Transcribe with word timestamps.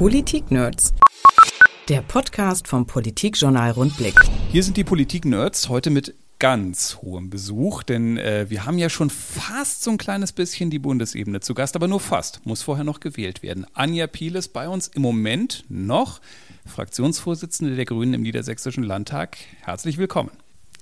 Politik-Nerds. 0.00 0.94
Der 1.90 2.00
Podcast 2.00 2.66
vom 2.66 2.86
Politikjournal 2.86 3.72
Rundblick. 3.72 4.14
Hier 4.50 4.62
sind 4.62 4.78
die 4.78 4.84
Politik-Nerds 4.84 5.68
heute 5.68 5.90
mit 5.90 6.14
ganz 6.38 6.96
hohem 7.02 7.28
Besuch, 7.28 7.82
denn 7.82 8.16
äh, 8.16 8.46
wir 8.48 8.64
haben 8.64 8.78
ja 8.78 8.88
schon 8.88 9.10
fast 9.10 9.82
so 9.82 9.90
ein 9.90 9.98
kleines 9.98 10.32
bisschen 10.32 10.70
die 10.70 10.78
Bundesebene 10.78 11.40
zu 11.40 11.52
Gast, 11.52 11.76
aber 11.76 11.86
nur 11.86 12.00
fast, 12.00 12.46
muss 12.46 12.62
vorher 12.62 12.84
noch 12.84 13.00
gewählt 13.00 13.42
werden. 13.42 13.66
Anja 13.74 14.06
Piel 14.06 14.36
ist 14.36 14.54
bei 14.54 14.70
uns 14.70 14.88
im 14.88 15.02
Moment 15.02 15.64
noch 15.68 16.22
Fraktionsvorsitzende 16.64 17.76
der 17.76 17.84
Grünen 17.84 18.14
im 18.14 18.22
Niedersächsischen 18.22 18.84
Landtag. 18.84 19.36
Herzlich 19.60 19.98
willkommen. 19.98 20.30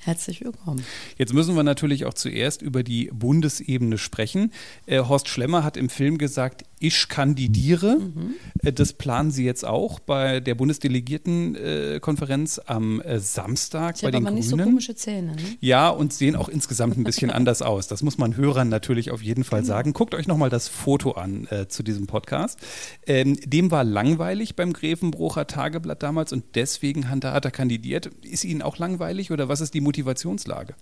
Herzlich 0.09 0.43
willkommen. 0.43 0.83
Jetzt 1.19 1.35
müssen 1.35 1.55
wir 1.55 1.63
natürlich 1.63 2.07
auch 2.07 2.15
zuerst 2.15 2.63
über 2.63 2.83
die 2.83 3.11
Bundesebene 3.13 3.99
sprechen. 3.99 4.55
Äh, 4.87 5.01
Horst 5.01 5.29
Schlemmer 5.29 5.65
hat 5.65 5.77
im 5.77 5.91
Film 5.91 6.17
gesagt, 6.17 6.65
ich 6.81 7.09
kandidiere. 7.09 7.99
Mhm. 7.99 8.35
Äh, 8.63 8.73
das 8.73 8.95
planen 8.95 9.31
Sie 9.31 9.45
jetzt 9.45 9.67
auch 9.67 9.99
bei 9.99 10.41
der 10.41 10.55
Bundesdelegiertenkonferenz 10.55 12.59
am 12.65 13.03
äh, 13.03 13.21
Samstag 13.21 13.97
ich 13.97 14.03
bei 14.03 14.11
den 14.11 14.23
aber 14.23 14.31
Grünen. 14.31 14.37
nicht 14.37 14.49
so 14.49 14.57
komische 14.57 14.95
Zähne. 14.95 15.33
Ne? 15.33 15.43
Ja, 15.61 15.91
und 15.91 16.15
sehen 16.15 16.37
auch 16.37 16.49
insgesamt 16.49 16.97
ein 16.97 17.05
bisschen 17.05 17.31
anders 17.31 17.61
aus. 17.61 17.87
Das 17.87 18.03
muss 18.03 18.17
man 18.17 18.35
Hörern 18.35 18.71
natürlich 18.71 19.11
auf 19.11 19.23
jeden 19.23 19.45
Fall 19.45 19.63
sagen. 19.63 19.93
Guckt 19.93 20.15
euch 20.15 20.27
nochmal 20.27 20.49
das 20.49 20.69
Foto 20.69 21.11
an 21.13 21.47
äh, 21.51 21.69
zu 21.69 21.83
diesem 21.83 22.07
Podcast. 22.07 22.61
Ähm, 23.07 23.39
dem 23.45 23.71
war 23.71 23.85
langweilig 23.85 24.57
beim 24.57 24.73
Grevenbrocher 24.73 25.47
Tageblatt 25.47 26.03
damals 26.03 26.33
und 26.33 26.45
deswegen 26.55 27.11
hat 27.11 27.45
er 27.45 27.51
kandidiert. 27.51 28.07
Ist 28.23 28.45
Ihnen 28.45 28.63
auch 28.63 28.79
langweilig 28.79 29.33
oder 29.33 29.51
was 29.51 29.61
ist 29.61 29.75
die 29.75 29.83
Motivationslage? 29.99 30.75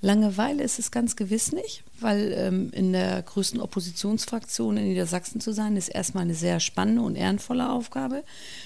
Langeweile 0.00 0.62
ist 0.62 0.78
es 0.78 0.92
ganz 0.92 1.16
gewiss 1.16 1.50
nicht, 1.50 1.82
weil 1.98 2.32
ähm, 2.36 2.70
in 2.72 2.92
der 2.92 3.20
größten 3.20 3.60
Oppositionsfraktion 3.60 4.76
in 4.76 4.86
Niedersachsen 4.86 5.40
zu 5.40 5.52
sein, 5.52 5.76
ist 5.76 5.88
erstmal 5.88 6.22
eine 6.22 6.36
sehr 6.36 6.60
spannende 6.60 7.02
und 7.02 7.16
ehrenvolle 7.16 7.68
Aufgabe 7.68 8.22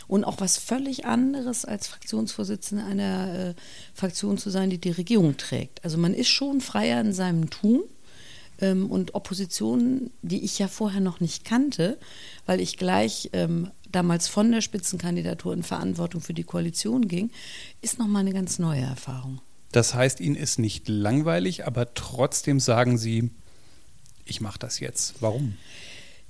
und 0.09 0.25
auch 0.25 0.41
was 0.41 0.59
völlig 0.59 1.07
anderes 1.07 1.65
als 1.65 1.89
Fraktionsvorsitzender 1.89 2.85
einer 2.85 3.35
äh, 3.35 3.55
Fraktion 3.95 4.37
zu 4.37 4.51
sein, 4.51 4.69
die 4.69 4.77
die 4.77 4.91
Regierung 4.91 5.39
trägt. 5.39 5.83
Also 5.83 5.97
man 5.97 6.13
ist 6.13 6.29
schon 6.29 6.61
freier 6.61 7.01
in 7.01 7.15
seinem 7.15 7.49
Tun 7.49 7.81
ähm, 8.61 8.91
und 8.91 9.15
Opposition, 9.15 10.11
die 10.21 10.45
ich 10.45 10.59
ja 10.59 10.69
vorher 10.69 11.01
noch 11.01 11.21
nicht 11.21 11.47
kannte, 11.47 11.99
weil 12.45 12.61
ich 12.61 12.77
gleich 12.77 13.31
ähm, 13.33 13.71
damals 13.91 14.29
von 14.29 14.53
der 14.53 14.61
Spitzenkandidatur 14.61 15.55
in 15.55 15.63
Verantwortung 15.63 16.21
für 16.21 16.35
die 16.35 16.45
Koalition 16.45 17.09
ging, 17.09 17.31
ist 17.81 17.99
nochmal 17.99 18.21
eine 18.21 18.35
ganz 18.35 18.59
neue 18.59 18.83
Erfahrung. 18.83 19.41
Das 19.73 19.95
heißt, 19.95 20.21
Ihnen 20.21 20.37
ist 20.37 20.59
nicht 20.59 20.89
langweilig, 20.89 21.67
aber 21.67 21.95
trotzdem 21.95 22.61
sagen 22.61 22.99
Sie, 22.99 23.31
ich 24.25 24.41
mache 24.41 24.59
das 24.59 24.81
jetzt. 24.81 25.15
Warum? 25.21 25.55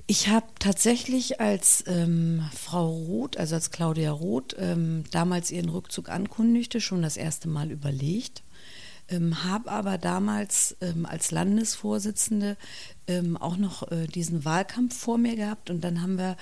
Ich 0.06 0.28
habe 0.28 0.46
tatsächlich 0.58 1.40
als 1.40 1.84
ähm, 1.86 2.44
Frau 2.54 2.90
Roth, 2.90 3.36
also 3.36 3.54
als 3.54 3.70
Claudia 3.70 4.10
Roth, 4.10 4.56
ähm, 4.58 5.04
damals 5.10 5.50
ihren 5.50 5.68
Rückzug 5.68 6.08
ankündigte, 6.08 6.80
schon 6.80 7.02
das 7.02 7.16
erste 7.16 7.48
Mal 7.48 7.70
überlegt. 7.70 8.42
Ähm, 9.08 9.44
habe 9.44 9.70
aber 9.70 9.98
damals 9.98 10.76
ähm, 10.80 11.06
als 11.06 11.32
Landesvorsitzende 11.32 12.56
ähm, 13.08 13.36
auch 13.36 13.56
noch 13.56 13.90
äh, 13.90 14.06
diesen 14.06 14.44
Wahlkampf 14.44 14.96
vor 14.96 15.18
mir 15.18 15.34
gehabt 15.34 15.70
und 15.70 15.82
dann 15.82 16.00
haben 16.02 16.18
wir 16.18 16.36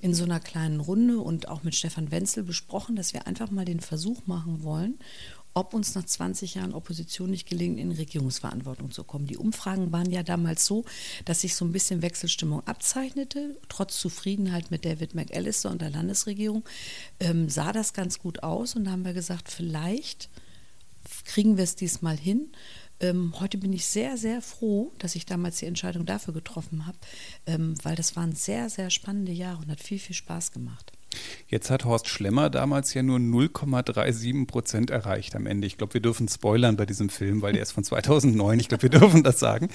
in 0.00 0.14
so 0.14 0.24
einer 0.24 0.40
kleinen 0.40 0.80
Runde 0.80 1.18
und 1.18 1.48
auch 1.48 1.62
mit 1.62 1.74
Stefan 1.74 2.10
Wenzel 2.10 2.42
besprochen, 2.42 2.96
dass 2.96 3.12
wir 3.12 3.26
einfach 3.26 3.50
mal 3.50 3.66
den 3.66 3.80
Versuch 3.80 4.26
machen 4.26 4.62
wollen 4.62 4.98
ob 5.56 5.72
uns 5.72 5.94
nach 5.94 6.04
20 6.04 6.56
Jahren 6.56 6.74
Opposition 6.74 7.30
nicht 7.30 7.48
gelingt, 7.48 7.80
in 7.80 7.90
Regierungsverantwortung 7.90 8.90
zu 8.90 9.04
kommen. 9.04 9.26
Die 9.26 9.38
Umfragen 9.38 9.90
waren 9.90 10.10
ja 10.10 10.22
damals 10.22 10.66
so, 10.66 10.84
dass 11.24 11.40
sich 11.40 11.54
so 11.54 11.64
ein 11.64 11.72
bisschen 11.72 12.02
Wechselstimmung 12.02 12.66
abzeichnete. 12.66 13.56
Trotz 13.70 13.98
Zufriedenheit 13.98 14.70
mit 14.70 14.84
David 14.84 15.14
McAllister 15.14 15.70
und 15.70 15.80
der 15.80 15.88
Landesregierung 15.88 16.62
ähm, 17.20 17.48
sah 17.48 17.72
das 17.72 17.94
ganz 17.94 18.18
gut 18.18 18.42
aus. 18.42 18.76
Und 18.76 18.84
da 18.84 18.90
haben 18.90 19.06
wir 19.06 19.14
gesagt, 19.14 19.50
vielleicht 19.50 20.28
kriegen 21.24 21.56
wir 21.56 21.64
es 21.64 21.74
diesmal 21.74 22.18
hin. 22.18 22.50
Ähm, 23.00 23.32
heute 23.40 23.56
bin 23.56 23.72
ich 23.72 23.86
sehr, 23.86 24.18
sehr 24.18 24.42
froh, 24.42 24.92
dass 24.98 25.16
ich 25.16 25.24
damals 25.24 25.56
die 25.56 25.66
Entscheidung 25.66 26.04
dafür 26.04 26.34
getroffen 26.34 26.86
habe, 26.86 26.98
ähm, 27.46 27.74
weil 27.82 27.96
das 27.96 28.14
waren 28.14 28.34
sehr, 28.34 28.68
sehr 28.68 28.90
spannende 28.90 29.32
Jahre 29.32 29.62
und 29.62 29.70
hat 29.70 29.80
viel, 29.80 29.98
viel 29.98 30.16
Spaß 30.16 30.52
gemacht. 30.52 30.92
Jetzt 31.48 31.70
hat 31.70 31.84
Horst 31.84 32.08
Schlemmer 32.08 32.50
damals 32.50 32.92
ja 32.94 33.02
nur 33.02 33.18
0,37 33.18 34.46
Prozent 34.46 34.90
erreicht 34.90 35.36
am 35.36 35.46
Ende. 35.46 35.66
Ich 35.66 35.78
glaube, 35.78 35.94
wir 35.94 36.00
dürfen 36.00 36.28
spoilern 36.28 36.76
bei 36.76 36.86
diesem 36.86 37.08
Film, 37.08 37.42
weil 37.42 37.52
der 37.52 37.62
ist 37.62 37.72
von 37.72 37.84
2009. 37.84 38.58
Ich 38.58 38.68
glaube, 38.68 38.82
wir 38.82 38.90
dürfen 39.00 39.22
das 39.22 39.38
sagen. 39.38 39.68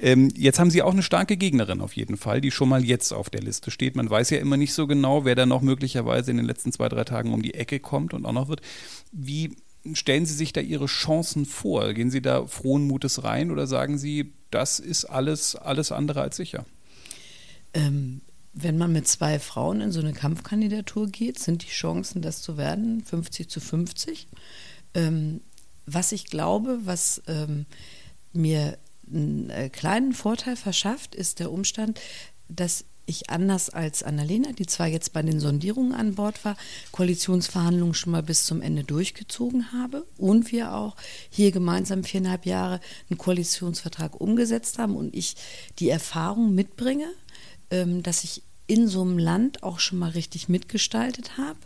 Ähm, 0.00 0.30
jetzt 0.36 0.58
haben 0.58 0.70
Sie 0.70 0.82
auch 0.82 0.92
eine 0.92 1.02
starke 1.02 1.36
Gegnerin 1.36 1.80
auf 1.80 1.94
jeden 1.94 2.16
Fall, 2.16 2.40
die 2.40 2.50
schon 2.50 2.68
mal 2.68 2.84
jetzt 2.84 3.12
auf 3.12 3.30
der 3.30 3.42
Liste 3.42 3.70
steht. 3.70 3.96
Man 3.96 4.10
weiß 4.10 4.30
ja 4.30 4.38
immer 4.38 4.56
nicht 4.56 4.74
so 4.74 4.86
genau, 4.86 5.24
wer 5.24 5.34
da 5.34 5.46
noch 5.46 5.62
möglicherweise 5.62 6.30
in 6.30 6.36
den 6.36 6.46
letzten 6.46 6.72
zwei, 6.72 6.88
drei 6.88 7.04
Tagen 7.04 7.32
um 7.32 7.42
die 7.42 7.54
Ecke 7.54 7.80
kommt 7.80 8.14
und 8.14 8.26
auch 8.26 8.32
noch 8.32 8.48
wird. 8.48 8.60
Wie 9.12 9.56
stellen 9.92 10.26
Sie 10.26 10.34
sich 10.34 10.52
da 10.52 10.60
Ihre 10.60 10.86
Chancen 10.86 11.44
vor? 11.44 11.92
Gehen 11.92 12.10
Sie 12.10 12.22
da 12.22 12.46
frohen 12.46 12.86
Mutes 12.86 13.24
rein 13.24 13.50
oder 13.50 13.66
sagen 13.66 13.98
Sie, 13.98 14.32
das 14.50 14.78
ist 14.78 15.04
alles, 15.04 15.56
alles 15.56 15.92
andere 15.92 16.22
als 16.22 16.36
sicher? 16.36 16.64
Ähm, 17.74 18.20
wenn 18.54 18.78
man 18.78 18.92
mit 18.92 19.08
zwei 19.08 19.38
Frauen 19.40 19.80
in 19.80 19.92
so 19.92 20.00
eine 20.00 20.12
Kampfkandidatur 20.12 21.08
geht, 21.08 21.38
sind 21.38 21.64
die 21.64 21.70
Chancen, 21.70 22.22
das 22.22 22.40
zu 22.40 22.56
werden, 22.56 23.04
50 23.04 23.48
zu 23.48 23.60
50. 23.60 24.28
Ähm, 24.94 25.40
was 25.86 26.12
ich 26.12 26.26
glaube, 26.26 26.78
was 26.84 27.20
ähm, 27.26 27.66
mir 28.32 28.78
einen 29.12 29.50
äh, 29.50 29.68
kleinen 29.68 30.12
Vorteil 30.12 30.56
verschafft, 30.56 31.14
ist 31.14 31.40
der 31.40 31.52
Umstand, 31.52 32.00
dass 32.48 32.84
ich 33.06 33.28
anders 33.28 33.68
als 33.68 34.02
Annalena, 34.02 34.52
die 34.52 34.66
zwar 34.66 34.86
jetzt 34.86 35.12
bei 35.12 35.20
den 35.20 35.40
Sondierungen 35.40 35.92
an 35.92 36.14
Bord 36.14 36.42
war, 36.44 36.56
Koalitionsverhandlungen 36.92 37.92
schon 37.92 38.12
mal 38.12 38.22
bis 38.22 38.46
zum 38.46 38.62
Ende 38.62 38.84
durchgezogen 38.84 39.72
habe 39.72 40.06
und 40.16 40.52
wir 40.52 40.74
auch 40.74 40.96
hier 41.28 41.50
gemeinsam 41.50 42.04
viereinhalb 42.04 42.46
Jahre 42.46 42.80
einen 43.10 43.18
Koalitionsvertrag 43.18 44.18
umgesetzt 44.18 44.78
haben 44.78 44.96
und 44.96 45.14
ich 45.14 45.36
die 45.78 45.90
Erfahrung 45.90 46.54
mitbringe, 46.54 47.08
dass 48.02 48.24
ich 48.24 48.42
in 48.66 48.88
so 48.88 49.02
einem 49.02 49.18
Land 49.18 49.62
auch 49.62 49.78
schon 49.78 49.98
mal 49.98 50.10
richtig 50.10 50.48
mitgestaltet 50.48 51.36
habe 51.36 51.58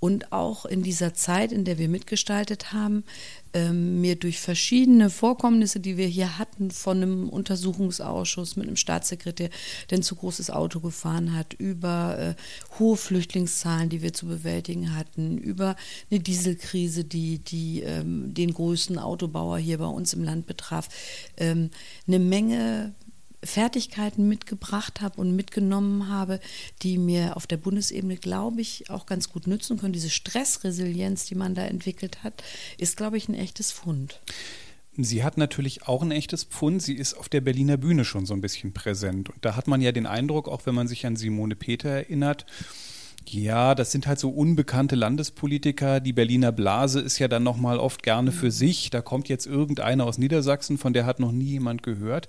und 0.00 0.32
auch 0.32 0.64
in 0.64 0.82
dieser 0.82 1.12
Zeit, 1.12 1.52
in 1.52 1.64
der 1.64 1.76
wir 1.76 1.88
mitgestaltet 1.88 2.72
haben, 2.72 3.04
ähm, 3.52 4.00
mir 4.00 4.16
durch 4.16 4.40
verschiedene 4.40 5.10
Vorkommnisse, 5.10 5.78
die 5.78 5.98
wir 5.98 6.06
hier 6.06 6.38
hatten, 6.38 6.70
von 6.70 6.96
einem 6.96 7.28
Untersuchungsausschuss 7.28 8.56
mit 8.56 8.66
einem 8.66 8.76
Staatssekretär, 8.76 9.50
der 9.90 9.98
ein 9.98 10.02
zu 10.02 10.16
großes 10.16 10.50
Auto 10.50 10.80
gefahren 10.80 11.36
hat, 11.36 11.52
über 11.52 12.18
äh, 12.18 12.34
hohe 12.78 12.96
Flüchtlingszahlen, 12.96 13.90
die 13.90 14.00
wir 14.00 14.14
zu 14.14 14.26
bewältigen 14.26 14.96
hatten, 14.96 15.36
über 15.36 15.76
eine 16.10 16.20
Dieselkrise, 16.20 17.04
die, 17.04 17.38
die 17.38 17.82
ähm, 17.82 18.32
den 18.32 18.54
größten 18.54 18.98
Autobauer 18.98 19.58
hier 19.58 19.78
bei 19.78 19.86
uns 19.86 20.14
im 20.14 20.24
Land 20.24 20.46
betraf, 20.46 20.88
ähm, 21.36 21.70
eine 22.06 22.20
Menge 22.20 22.94
Fertigkeiten 23.42 24.28
mitgebracht 24.28 25.00
habe 25.00 25.20
und 25.20 25.34
mitgenommen 25.34 26.08
habe, 26.08 26.40
die 26.82 26.98
mir 26.98 27.36
auf 27.36 27.46
der 27.46 27.56
Bundesebene, 27.56 28.16
glaube 28.16 28.60
ich, 28.60 28.90
auch 28.90 29.06
ganz 29.06 29.30
gut 29.30 29.46
nützen 29.46 29.78
können. 29.78 29.92
Diese 29.92 30.10
Stressresilienz, 30.10 31.24
die 31.24 31.34
man 31.34 31.54
da 31.54 31.64
entwickelt 31.64 32.22
hat, 32.22 32.42
ist, 32.76 32.96
glaube 32.96 33.16
ich, 33.16 33.28
ein 33.28 33.34
echtes 33.34 33.72
Fund. 33.72 34.20
Sie 34.96 35.24
hat 35.24 35.38
natürlich 35.38 35.86
auch 35.86 36.02
ein 36.02 36.10
echtes 36.10 36.44
Pfund. 36.44 36.82
Sie 36.82 36.94
ist 36.94 37.14
auf 37.14 37.28
der 37.28 37.40
Berliner 37.40 37.76
Bühne 37.76 38.04
schon 38.04 38.26
so 38.26 38.34
ein 38.34 38.40
bisschen 38.40 38.72
präsent. 38.72 39.30
Und 39.30 39.44
da 39.44 39.56
hat 39.56 39.68
man 39.68 39.80
ja 39.80 39.92
den 39.92 40.06
Eindruck, 40.06 40.48
auch 40.48 40.66
wenn 40.66 40.74
man 40.74 40.88
sich 40.88 41.06
an 41.06 41.16
Simone 41.16 41.56
Peter 41.56 41.88
erinnert, 41.88 42.44
ja, 43.32 43.74
das 43.74 43.92
sind 43.92 44.06
halt 44.06 44.18
so 44.18 44.30
unbekannte 44.30 44.96
Landespolitiker. 44.96 46.00
Die 46.00 46.12
Berliner 46.12 46.52
Blase 46.52 47.00
ist 47.00 47.18
ja 47.18 47.28
dann 47.28 47.42
nochmal 47.42 47.78
oft 47.78 48.02
gerne 48.02 48.32
für 48.32 48.50
sich. 48.50 48.90
Da 48.90 49.00
kommt 49.02 49.28
jetzt 49.28 49.46
irgendeiner 49.46 50.04
aus 50.04 50.18
Niedersachsen, 50.18 50.78
von 50.78 50.92
der 50.92 51.06
hat 51.06 51.20
noch 51.20 51.32
nie 51.32 51.44
jemand 51.44 51.82
gehört. 51.82 52.28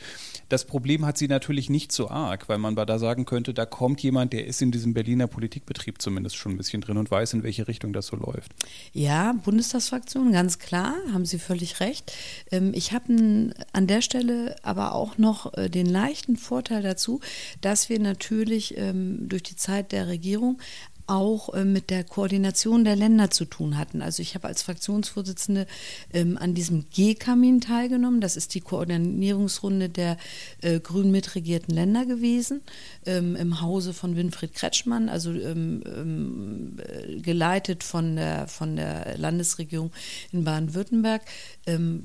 Das 0.50 0.66
Problem 0.66 1.06
hat 1.06 1.18
sie 1.18 1.28
natürlich 1.28 1.70
nicht 1.70 1.92
so 1.92 2.10
arg, 2.10 2.50
weil 2.50 2.58
man 2.58 2.76
da 2.76 3.00
sagen 3.00 3.26
könnte, 3.26 3.54
da 3.54 3.66
kommt 3.66 4.02
jemand, 4.02 4.34
der 4.34 4.48
ist 4.48 4.62
in 4.62 4.72
diesem 4.72 4.94
Berliner 4.94 5.28
Politikbetrieb 5.28 6.02
zumindest 6.02 6.36
schon 6.36 6.54
ein 6.54 6.58
bisschen 6.58 6.82
drin 6.82 6.98
und 6.98 7.10
weiß, 7.10 7.34
in 7.34 7.44
welche 7.44 7.68
Richtung 7.68 7.94
das 7.94 8.08
so 8.08 8.16
läuft. 8.18 8.52
Ja, 8.94 9.34
Bundestagsfraktion, 9.44 10.32
ganz 10.32 10.60
klar, 10.60 10.96
haben 11.14 11.26
Sie 11.26 11.40
völlig 11.40 11.80
recht. 11.80 12.12
Ähm, 12.52 12.72
ich 12.74 12.92
habe 12.92 13.54
an 13.74 13.88
der 13.88 14.02
Stelle 14.02 14.56
aber 14.64 14.94
auch 14.94 15.18
noch 15.18 15.54
äh, 15.58 15.70
den 15.70 15.86
leichten 15.86 16.38
Vorteil 16.38 16.82
dazu, 16.82 17.22
dass 17.62 17.90
wir 17.90 18.00
natürlich 18.00 18.78
ähm, 18.78 19.30
durch 19.30 19.44
die 19.44 19.56
Zeit 19.56 19.92
der 19.92 20.08
Regierung 20.08 20.60
auch 21.12 21.54
äh, 21.54 21.66
mit 21.66 21.90
der 21.90 22.06
Koordination 22.06 22.86
der 22.86 22.96
Länder 22.96 23.30
zu 23.30 23.44
tun 23.44 23.78
hatten. 23.78 24.02
Also 24.02 24.22
ich 24.22 24.34
habe 24.34 24.48
als 24.48 24.62
Fraktionsvorsitzende 24.62 25.68
ähm, 26.14 26.38
an 26.38 26.54
diesem 26.54 26.90
G-Kamin 26.90 27.60
teilgenommen. 27.60 28.22
Das 28.22 28.38
ist 28.38 28.56
die 28.56 28.62
Koordinierungsrunde 28.62 29.90
der 29.90 30.18
äh, 30.62 30.80
grün 30.80 31.12
mitregierten 31.12 31.76
Länder 31.76 32.06
gewesen, 32.06 32.62
ähm, 33.06 33.36
im 33.36 33.60
Hause 33.60 33.94
von 33.94 34.16
Winfried 34.16 34.54
Kretschmann, 34.54 35.10
also 35.10 35.32
ähm, 35.32 35.84
ähm 35.86 36.78
geleitet 37.22 37.84
von 37.84 38.16
der, 38.16 38.48
von 38.48 38.76
der 38.76 39.18
Landesregierung 39.18 39.92
in 40.32 40.44
Baden-Württemberg. 40.44 41.22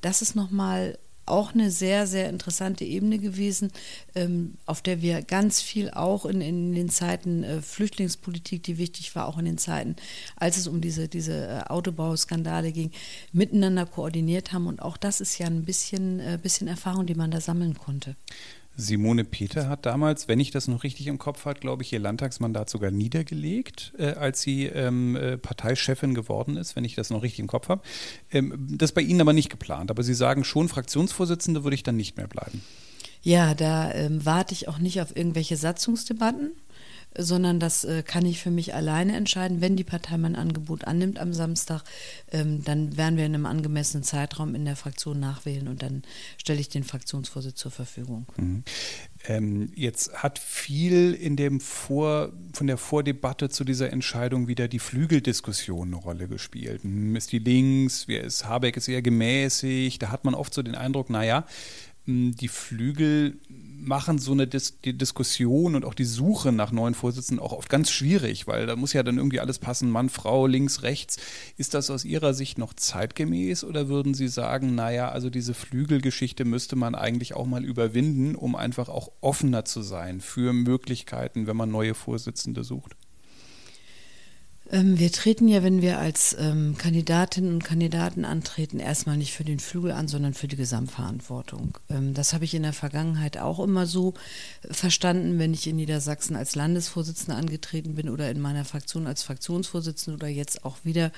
Das 0.01 0.23
ist 0.23 0.35
nochmal 0.35 0.99
auch 1.27 1.55
eine 1.55 1.71
sehr, 1.71 2.07
sehr 2.07 2.29
interessante 2.29 2.85
Ebene 2.85 3.19
gewesen, 3.19 3.71
ähm, 4.15 4.55
auf 4.65 4.83
der 4.83 5.03
wir 5.03 5.23
ganz 5.23 5.61
viel 5.61 5.91
auch 5.91 6.25
in, 6.25 6.41
in 6.41 6.75
den 6.75 6.89
Zeiten 6.89 7.43
äh, 7.45 7.61
Flüchtlingspolitik, 7.61 8.63
die 8.63 8.79
wichtig 8.79 9.15
war, 9.15 9.27
auch 9.27 9.39
in 9.39 9.45
den 9.45 9.59
Zeiten, 9.59 9.97
als 10.37 10.57
es 10.57 10.67
um 10.67 10.81
diese, 10.81 11.09
diese 11.09 11.47
äh, 11.47 11.61
Autobauskandale 11.69 12.73
ging, 12.73 12.91
miteinander 13.33 13.87
koordiniert 13.87 14.53
haben. 14.53 14.67
Und 14.67 14.81
auch 14.81 14.97
das 14.97 15.21
ist 15.21 15.39
ja 15.39 15.47
ein 15.47 15.65
bisschen, 15.65 16.21
äh, 16.21 16.39
bisschen 16.41 16.69
Erfahrung, 16.69 17.07
die 17.07 17.15
man 17.15 17.31
da 17.31 17.41
sammeln 17.41 17.75
konnte. 17.75 18.17
Simone 18.77 19.25
Peter 19.25 19.69
hat 19.69 19.87
damals, 19.87 20.29
wenn 20.29 20.39
ich 20.39 20.51
das 20.51 20.69
noch 20.69 20.85
richtig 20.85 21.07
im 21.07 21.19
Kopf 21.19 21.47
habe, 21.47 21.59
glaube 21.59 21.83
ich, 21.83 21.93
ihr 21.93 21.99
Landtagsmandat 21.99 22.69
sogar 22.69 22.91
niedergelegt, 22.91 23.95
äh, 23.99 24.13
als 24.13 24.43
sie 24.43 24.67
ähm, 24.67 25.17
äh, 25.17 25.39
Parteichefin 25.39 26.15
geworden 26.15 26.57
ist, 26.57 26.77
wenn 26.77 26.85
ich 26.85 26.95
das 26.95 27.11
noch 27.11 27.23
richtig 27.23 27.41
im 27.41 27.47
Kopf 27.47 27.69
habe. 27.69 27.83
Ähm, 28.31 28.69
das 28.71 28.93
bei 28.93 29.01
Ihnen 29.01 29.21
aber 29.21 29.33
nicht 29.33 29.49
geplant. 29.49 29.91
Aber 29.91 30.03
Sie 30.03 30.15
sagen 30.15 30.45
schon, 30.45 30.69
Fraktionsvorsitzende 30.69 31.65
würde 31.65 31.75
ich 31.75 31.83
dann 31.83 31.97
nicht 31.97 32.17
mehr 32.17 32.29
bleiben. 32.29 32.63
Ja, 33.23 33.55
da 33.55 33.93
ähm, 33.93 34.25
warte 34.25 34.53
ich 34.53 34.69
auch 34.69 34.79
nicht 34.79 35.01
auf 35.01 35.17
irgendwelche 35.17 35.57
Satzungsdebatten 35.57 36.53
sondern 37.19 37.61
das 37.61 37.85
äh, 37.85 38.03
kann 38.03 38.27
ich 38.27 38.41
für 38.41 38.51
mich 38.51 38.75
alleine 38.75 39.17
entscheiden. 39.17 39.61
Wenn 39.61 39.77
die 39.77 39.85
Partei 39.85 40.19
mein 40.19 40.37
Angebot 40.37 40.85
annimmt 40.85 41.19
am 41.19 41.33
Samstag, 41.33 41.83
ähm, 42.31 42.63
dann 42.65 42.97
werden 42.97 43.17
wir 43.17 43.27
in 43.27 43.35
einem 43.35 43.47
angemessenen 43.47 44.05
Zeitraum 44.05 44.55
in 44.55 44.65
der 44.65 44.77
Fraktion 44.77 45.19
nachwählen 45.21 45.69
und 45.69 45.83
dann 45.83 46.03
stelle 46.37 46.61
ich 46.61 46.69
den 46.69 46.85
Fraktionsvorsitz 46.85 47.57
zur 47.57 47.71
Verfügung. 47.71 48.27
Mhm. 48.37 48.65
Ähm, 49.29 49.73
jetzt 49.75 50.13
hat 50.15 50.39
viel 50.39 51.15
in 51.15 51.37
dem 51.37 51.61
Vor, 51.61 52.33
von 52.53 52.67
der 52.67 52.77
Vordebatte 52.77 53.49
zu 53.49 53.65
dieser 53.65 53.93
Entscheidung 53.93 54.47
wieder 54.47 54.69
die 54.69 54.79
Flügeldiskussion 54.79 55.89
eine 55.89 55.97
Rolle 55.97 56.29
gespielt. 56.29 56.83
Hm, 56.83 57.17
ist 57.17 57.33
die 57.33 57.39
links, 57.39 58.09
wer 58.09 58.25
ist 58.25 58.47
Habeck 58.47 58.77
ist 58.77 58.89
eher 58.89 59.03
gemäßigt, 59.03 60.03
da 60.03 60.11
hat 60.11 60.25
man 60.25 60.35
oft 60.35 60.55
so 60.55 60.63
den 60.63 60.75
Eindruck, 60.75 61.11
naja, 61.11 61.47
die 62.07 62.49
Flügel 62.49 63.39
machen 63.87 64.19
so 64.19 64.33
eine 64.33 64.47
Dis 64.47 64.81
die 64.81 64.97
Diskussion 64.97 65.75
und 65.75 65.85
auch 65.85 65.95
die 65.95 66.05
Suche 66.05 66.53
nach 66.53 66.73
neuen 66.73 66.95
Vorsitzenden 66.95 67.45
auch 67.45 67.53
oft 67.53 67.69
ganz 67.69 67.91
schwierig, 67.91 68.47
weil 68.47 68.67
da 68.67 68.77
muss 68.77 68.93
ja 68.93 69.03
dann 69.03 69.17
irgendwie 69.17 69.41
alles 69.41 69.59
passen, 69.59 69.91
Mann, 69.91 70.09
Frau, 70.09 70.47
links, 70.47 70.83
rechts. 70.83 71.19
Ist 71.57 71.75
das 71.75 71.91
aus 71.91 72.05
Ihrer 72.05 72.35
Sicht 72.35 72.59
noch 72.59 72.75
zeitgemäß 72.75 73.65
oder 73.65 73.89
würden 73.89 74.15
Sie 74.15 74.29
sagen, 74.29 74.75
naja, 74.75 75.11
also 75.11 75.31
diese 75.31 75.55
Flügelgeschichte 75.55 76.45
müsste 76.45 76.77
man 76.77 76.95
eigentlich 76.95 77.35
auch 77.35 77.47
mal 77.47 77.65
überwinden, 77.65 78.35
um 78.35 78.57
einfach 78.57 78.89
auch 78.89 79.13
offener 79.21 79.65
zu 79.65 79.83
sein 79.83 80.21
für 80.21 80.53
Möglichkeiten, 80.53 81.47
wenn 81.47 81.57
man 81.57 81.71
neue 81.71 81.95
Vorsitzende 81.95 82.65
sucht? 82.65 82.97
Ähm, 84.73 84.99
wir 84.99 85.13
treten 85.13 85.47
ja, 85.47 85.63
wenn 85.63 85.81
wir 85.81 85.99
als 85.99 86.37
ähm, 86.41 86.77
Kandidatinnen 86.77 87.53
und 87.55 87.65
Kandidaten 87.65 88.25
antreten, 88.25 88.81
erstmal 88.81 89.17
nicht 89.17 89.33
für 89.33 89.45
den 89.45 89.61
Flügel 89.61 89.93
an, 89.93 90.09
sondern 90.09 90.35
für 90.35 90.49
die 90.49 90.57
Gesamtverantwortung. 90.57 91.79
Ähm, 91.89 92.15
das 92.15 92.33
habe 92.33 92.45
ich 92.45 92.55
in 92.55 92.65
der 92.65 92.73
Vergangenheit 92.73 93.39
auch 93.39 93.61
immer 93.61 93.87
so 93.87 94.15
verstanden, 94.69 95.39
wenn 95.39 95.55
ich 95.55 95.69
in 95.69 95.77
Niedersachsen 95.77 96.35
als 96.35 96.57
Landesvorsitzende 96.57 97.37
angetreten 97.37 97.95
bin 97.95 98.09
oder 98.09 98.29
in 98.29 98.41
meiner 98.41 98.65
Fraktion 98.65 99.07
als 99.07 99.23
Fraktionsvorsitzende 99.23 100.17
oder 100.17 100.29
jetzt 100.29 100.65
auch 100.65 100.79
wieder 100.83 101.13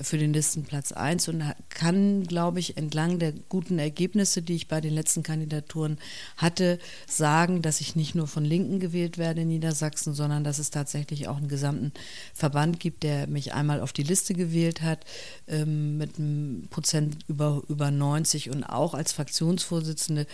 für 0.00 0.18
den 0.18 0.32
Listenplatz 0.32 0.92
1 0.92 1.28
und 1.28 1.42
kann, 1.70 2.22
glaube 2.22 2.60
ich, 2.60 2.76
entlang 2.76 3.18
der 3.18 3.32
guten 3.32 3.80
Ergebnisse, 3.80 4.42
die 4.42 4.54
ich 4.54 4.68
bei 4.68 4.80
den 4.80 4.94
letzten 4.94 5.24
Kandidaturen 5.24 5.98
hatte, 6.36 6.78
sagen, 7.08 7.62
dass 7.62 7.80
ich 7.80 7.96
nicht 7.96 8.14
nur 8.14 8.28
von 8.28 8.44
Linken 8.44 8.78
gewählt 8.78 9.18
werde 9.18 9.40
in 9.40 9.48
Niedersachsen, 9.48 10.14
sondern 10.14 10.44
dass 10.44 10.60
es 10.60 10.70
tatsächlich 10.70 11.26
auch 11.26 11.38
einen 11.38 11.48
gesamten 11.48 11.92
Verband 12.34 12.78
gibt, 12.78 12.91
gibt, 12.92 13.02
der 13.02 13.26
mich 13.26 13.54
einmal 13.54 13.80
auf 13.80 13.92
die 13.92 14.02
Liste 14.02 14.34
gewählt 14.34 14.82
hat 14.82 15.04
ähm, 15.48 15.96
mit 15.96 16.18
einem 16.18 16.68
Prozent 16.70 17.18
über, 17.26 17.62
über 17.68 17.90
90 17.90 18.50
und 18.50 18.64
auch 18.64 18.94
als 18.94 19.12
Fraktionsvorsitzende 19.12 20.26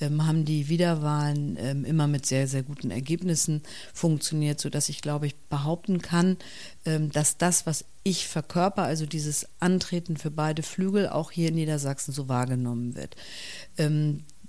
ähm, 0.00 0.26
haben 0.26 0.44
die 0.44 0.68
Wiederwahlen 0.68 1.56
ähm, 1.60 1.84
immer 1.84 2.06
mit 2.06 2.26
sehr, 2.26 2.48
sehr 2.48 2.62
guten 2.62 2.90
Ergebnissen 2.90 3.62
funktioniert, 3.92 4.60
sodass 4.60 4.88
ich, 4.88 5.02
glaube 5.02 5.26
ich, 5.26 5.36
behaupten 5.48 6.00
kann, 6.00 6.38
ähm, 6.84 7.10
dass 7.12 7.36
das, 7.36 7.66
was 7.66 7.84
ich 8.02 8.28
verkörper, 8.28 8.84
also 8.84 9.04
dieses 9.04 9.48
Antreten 9.60 10.16
für 10.16 10.30
beide 10.30 10.62
Flügel, 10.62 11.08
auch 11.08 11.30
hier 11.32 11.48
in 11.48 11.56
Niedersachsen 11.56 12.12
so 12.12 12.28
wahrgenommen 12.28 12.94
wird. 12.94 13.16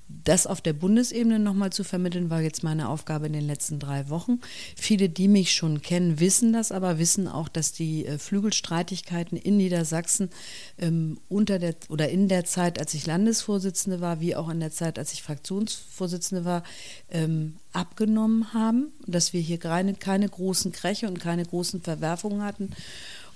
Das 0.10 0.48
auf 0.48 0.62
der 0.62 0.74
Bundesebene 0.74 1.38
nochmal 1.38 1.72
zu 1.72 1.84
vermitteln, 1.84 2.30
war 2.30 2.42
jetzt 2.42 2.64
meine 2.64 2.88
Aufgabe 2.88 3.28
in 3.28 3.34
den 3.34 3.46
letzten 3.46 3.78
drei 3.78 4.10
Wochen. 4.10 4.40
Viele, 4.76 5.10
die 5.10 5.28
mich 5.28 5.52
schon 5.52 5.82
kennen, 5.82 6.22
wissen 6.22 6.54
das, 6.54 6.72
aber 6.72 6.98
wissen 6.98 7.28
auch, 7.28 7.50
dass 7.50 7.74
die 7.74 8.06
äh, 8.06 8.18
Flügelstreitigkeiten 8.18 9.38
in 9.38 9.58
Niedersachsen 9.58 10.30
ähm, 10.78 11.20
unter 11.28 11.60
der 11.60 11.76
oder 11.90 12.10
in 12.10 12.30
der 12.30 12.46
Zeit, 12.46 12.80
als 12.80 12.94
ich 12.94 13.06
Landesvorsitzende 13.06 14.00
war, 14.00 14.22
wie 14.22 14.36
auch 14.36 14.48
in 14.48 14.62
der 14.62 14.72
Zeit, 14.72 14.98
als 14.98 15.12
ich 15.12 15.24
Fraktionsvorsitzende 15.24 16.46
war, 16.46 16.64
ähm, 17.10 17.58
abgenommen 17.74 18.54
haben, 18.54 18.94
dass 19.06 19.34
wir 19.34 19.42
hier 19.42 19.58
keine, 19.58 19.94
keine 19.94 20.30
großen 20.30 20.72
Kräche 20.72 21.08
und 21.08 21.20
keine 21.20 21.46
großen 21.46 21.82
Verwerfungen 21.82 22.44
hatten. 22.44 22.72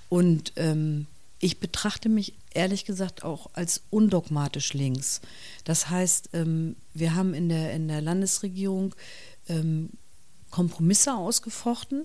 Und 0.08 0.52
ähm, 0.56 1.06
ich 1.38 1.58
betrachte 1.58 2.08
mich 2.08 2.34
ehrlich 2.56 2.84
gesagt 2.84 3.24
auch 3.24 3.50
als 3.54 3.82
undogmatisch 3.90 4.74
links. 4.74 5.20
Das 5.64 5.90
heißt, 5.90 6.30
ähm, 6.32 6.76
wir 6.94 7.14
haben 7.14 7.34
in 7.34 7.48
der, 7.48 7.72
in 7.72 7.88
der 7.88 8.00
Landesregierung 8.00 8.94
ähm, 9.48 9.90
Kompromisse 10.50 11.14
ausgefochten 11.14 12.04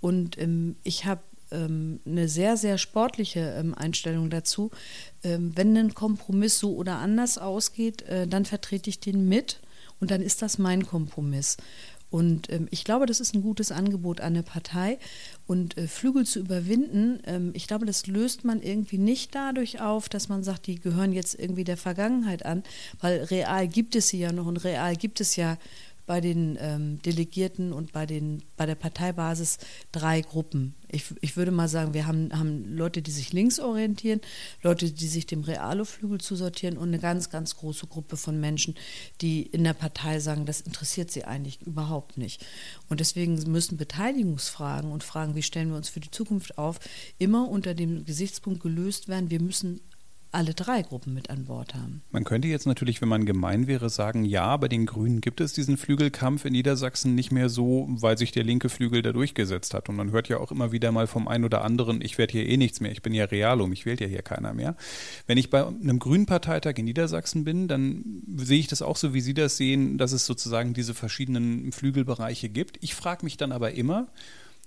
und 0.00 0.38
ähm, 0.38 0.76
ich 0.82 1.04
habe 1.04 1.22
eine 1.52 2.28
sehr, 2.28 2.56
sehr 2.56 2.78
sportliche 2.78 3.64
Einstellung 3.76 4.30
dazu. 4.30 4.70
wenn 5.24 5.76
ein 5.76 5.94
Kompromiss 5.94 6.60
so 6.60 6.76
oder 6.76 6.98
anders 6.98 7.38
ausgeht, 7.38 8.02
äh, 8.02 8.28
dann 8.28 8.44
vertrete 8.44 8.88
ich 8.88 9.00
den 9.00 9.28
mit 9.28 9.60
und 9.98 10.12
dann 10.12 10.22
ist 10.22 10.42
das 10.42 10.58
mein 10.58 10.86
Kompromiss. 10.86 11.56
Und 12.10 12.50
ähm, 12.50 12.66
ich 12.70 12.84
glaube, 12.84 13.06
das 13.06 13.20
ist 13.20 13.34
ein 13.34 13.42
gutes 13.42 13.70
Angebot 13.70 14.20
an 14.20 14.34
eine 14.34 14.42
Partei. 14.42 14.98
Und 15.46 15.78
äh, 15.78 15.86
Flügel 15.86 16.26
zu 16.26 16.40
überwinden, 16.40 17.20
ähm, 17.26 17.50
ich 17.54 17.66
glaube, 17.66 17.86
das 17.86 18.06
löst 18.06 18.44
man 18.44 18.60
irgendwie 18.62 18.98
nicht 18.98 19.34
dadurch 19.34 19.80
auf, 19.80 20.08
dass 20.08 20.28
man 20.28 20.42
sagt, 20.42 20.66
die 20.66 20.80
gehören 20.80 21.12
jetzt 21.12 21.38
irgendwie 21.38 21.64
der 21.64 21.76
Vergangenheit 21.76 22.44
an, 22.44 22.62
weil 23.00 23.22
real 23.24 23.68
gibt 23.68 23.94
es 23.94 24.08
sie 24.08 24.18
ja 24.18 24.32
noch 24.32 24.46
und 24.46 24.58
real 24.64 24.96
gibt 24.96 25.20
es 25.20 25.36
ja 25.36 25.56
bei 26.10 26.20
den 26.20 26.58
ähm, 26.60 27.00
Delegierten 27.02 27.72
und 27.72 27.92
bei, 27.92 28.04
den, 28.04 28.42
bei 28.56 28.66
der 28.66 28.74
Parteibasis 28.74 29.58
drei 29.92 30.22
Gruppen. 30.22 30.74
Ich, 30.88 31.04
ich 31.20 31.36
würde 31.36 31.52
mal 31.52 31.68
sagen, 31.68 31.94
wir 31.94 32.08
haben, 32.08 32.36
haben 32.36 32.64
Leute, 32.64 33.00
die 33.00 33.12
sich 33.12 33.32
links 33.32 33.60
orientieren, 33.60 34.20
Leute, 34.60 34.90
die 34.90 35.06
sich 35.06 35.26
dem 35.26 35.44
Realo-Flügel 35.44 36.20
zusortieren 36.20 36.78
und 36.78 36.88
eine 36.88 36.98
ganz, 36.98 37.30
ganz 37.30 37.54
große 37.54 37.86
Gruppe 37.86 38.16
von 38.16 38.40
Menschen, 38.40 38.74
die 39.20 39.42
in 39.42 39.62
der 39.62 39.72
Partei 39.72 40.18
sagen, 40.18 40.46
das 40.46 40.60
interessiert 40.60 41.12
sie 41.12 41.26
eigentlich 41.26 41.62
überhaupt 41.62 42.18
nicht. 42.18 42.44
Und 42.88 42.98
deswegen 42.98 43.36
müssen 43.48 43.76
Beteiligungsfragen 43.76 44.90
und 44.90 45.04
Fragen, 45.04 45.36
wie 45.36 45.44
stellen 45.44 45.68
wir 45.68 45.76
uns 45.76 45.90
für 45.90 46.00
die 46.00 46.10
Zukunft 46.10 46.58
auf, 46.58 46.80
immer 47.18 47.48
unter 47.48 47.72
dem 47.72 48.04
Gesichtspunkt 48.04 48.58
gelöst 48.58 49.06
werden, 49.06 49.30
wir 49.30 49.40
müssen 49.40 49.80
alle 50.32 50.54
drei 50.54 50.82
Gruppen 50.82 51.12
mit 51.12 51.28
an 51.28 51.46
Bord 51.46 51.74
haben. 51.74 52.02
Man 52.10 52.24
könnte 52.24 52.46
jetzt 52.46 52.66
natürlich, 52.66 53.00
wenn 53.00 53.08
man 53.08 53.26
gemein 53.26 53.66
wäre, 53.66 53.90
sagen, 53.90 54.24
ja, 54.24 54.56
bei 54.56 54.68
den 54.68 54.86
Grünen 54.86 55.20
gibt 55.20 55.40
es 55.40 55.52
diesen 55.52 55.76
Flügelkampf 55.76 56.44
in 56.44 56.52
Niedersachsen 56.52 57.14
nicht 57.14 57.32
mehr 57.32 57.48
so, 57.48 57.86
weil 57.90 58.16
sich 58.16 58.30
der 58.30 58.44
linke 58.44 58.68
Flügel 58.68 59.02
da 59.02 59.12
durchgesetzt 59.12 59.74
hat. 59.74 59.88
Und 59.88 59.96
man 59.96 60.12
hört 60.12 60.28
ja 60.28 60.38
auch 60.38 60.52
immer 60.52 60.70
wieder 60.70 60.92
mal 60.92 61.06
vom 61.06 61.26
einen 61.26 61.44
oder 61.44 61.64
anderen, 61.64 62.00
ich 62.00 62.16
werde 62.16 62.32
hier 62.32 62.48
eh 62.48 62.56
nichts 62.56 62.80
mehr, 62.80 62.92
ich 62.92 63.02
bin 63.02 63.12
ja 63.12 63.24
Realo, 63.24 63.66
mich 63.66 63.86
wählt 63.86 64.00
ja 64.00 64.06
hier 64.06 64.22
keiner 64.22 64.54
mehr. 64.54 64.76
Wenn 65.26 65.38
ich 65.38 65.50
bei 65.50 65.66
einem 65.66 65.98
Grünen 65.98 66.26
Parteitag 66.26 66.74
in 66.76 66.84
Niedersachsen 66.84 67.44
bin, 67.44 67.66
dann 67.66 68.22
sehe 68.36 68.60
ich 68.60 68.68
das 68.68 68.82
auch 68.82 68.96
so, 68.96 69.14
wie 69.14 69.20
Sie 69.20 69.34
das 69.34 69.56
sehen, 69.56 69.98
dass 69.98 70.12
es 70.12 70.26
sozusagen 70.26 70.74
diese 70.74 70.94
verschiedenen 70.94 71.72
Flügelbereiche 71.72 72.48
gibt. 72.48 72.78
Ich 72.82 72.94
frage 72.94 73.24
mich 73.24 73.36
dann 73.36 73.50
aber 73.52 73.72
immer, 73.72 74.08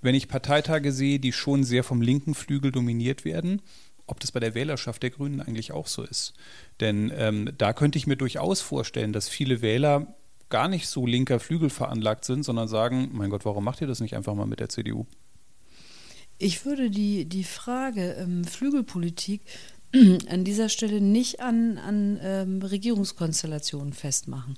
wenn 0.01 0.15
ich 0.15 0.27
Parteitage 0.27 0.91
sehe, 0.91 1.20
die 1.20 1.32
schon 1.32 1.63
sehr 1.63 1.84
vom 1.84 2.01
linken 2.01 2.36
Flügel 2.36 2.72
dominiert 2.72 3.24
werden, 3.24 3.62
ob 4.08 4.20
das 4.20 4.32
bei 4.32 4.40
der 4.40 4.56
Wählerschaft 4.56 5.04
der 5.04 5.10
Grünen 5.10 5.40
eigentlich 5.42 5.72
auch 5.72 5.88
so 5.88 6.04
ist. 6.04 6.34
Denn 6.80 7.12
ähm, 7.16 7.52
da 7.58 7.74
könnte 7.74 7.98
ich 7.98 8.08
mir 8.08 8.18
durchaus 8.18 8.62
vorstellen, 8.62 9.14
dass 9.14 9.30
viele 9.30 9.62
Wähler 9.62 10.16
gar 10.50 10.68
nicht 10.68 10.88
so 10.88 11.06
linker 11.06 11.40
Flügel 11.40 11.70
veranlagt 11.70 12.26
sind, 12.26 12.44
sondern 12.44 12.68
sagen, 12.68 13.10
mein 13.14 13.30
Gott, 13.30 13.46
warum 13.46 13.64
macht 13.64 13.82
ihr 13.82 13.88
das 13.88 14.02
nicht 14.02 14.16
einfach 14.16 14.36
mal 14.36 14.46
mit 14.46 14.60
der 14.60 14.70
CDU? 14.70 15.06
Ich 16.38 16.66
würde 16.66 16.90
die, 16.90 17.26
die 17.26 17.44
Frage 17.44 18.14
ähm, 18.20 18.44
Flügelpolitik 18.44 19.42
an 20.30 20.44
dieser 20.44 20.70
Stelle 20.70 21.02
nicht 21.02 21.40
an, 21.40 21.78
an 21.78 22.20
ähm, 22.22 22.62
Regierungskonstellationen 22.62 23.94
festmachen, 23.94 24.58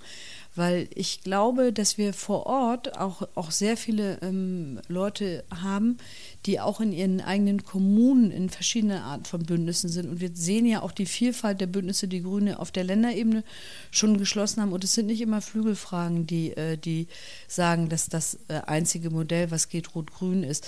weil 0.56 0.88
ich 0.96 1.22
glaube, 1.22 1.74
dass 1.74 1.98
wir 1.98 2.14
vor 2.14 2.46
Ort 2.46 2.98
auch, 2.98 3.28
auch 3.36 3.52
sehr 3.52 3.76
viele 3.76 4.20
ähm, 4.22 4.80
Leute 4.88 5.44
haben, 5.62 5.98
die 6.46 6.60
auch 6.60 6.80
in 6.80 6.94
ihren 6.94 7.22
eigenen 7.22 7.64
Kommunen 7.64 8.30
in 8.30 8.50
verschiedenen 8.50 9.00
Arten 9.00 9.26
von 9.26 9.44
Bündnissen 9.44 9.90
sind. 9.90 10.10
Und 10.10 10.22
wir 10.22 10.30
sehen 10.34 10.66
ja 10.68 10.84
auch 10.84 10.92
die 10.92 11.08
Vielfalt 11.08 11.60
der 11.60 11.68
Bündnisse, 11.68 12.08
die 12.08 12.22
Grüne 12.22 12.60
auf 12.60 12.72
der 12.72 12.84
Länderebene 12.84 13.44
schon 13.90 14.18
geschlossen 14.18 14.62
haben. 14.62 14.72
Und 14.72 14.84
es 14.84 14.94
sind 14.94 15.08
nicht 15.08 15.22
immer 15.22 15.42
Flügelfragen, 15.42 16.28
die, 16.28 16.52
äh, 16.52 16.78
die 16.78 17.08
sagen, 17.48 17.90
dass 17.90 18.10
das 18.10 18.38
äh, 18.48 18.62
einzige 18.68 19.10
Modell, 19.10 19.50
was 19.50 19.70
geht, 19.70 19.96
rot-grün 19.96 20.44
ist. 20.44 20.68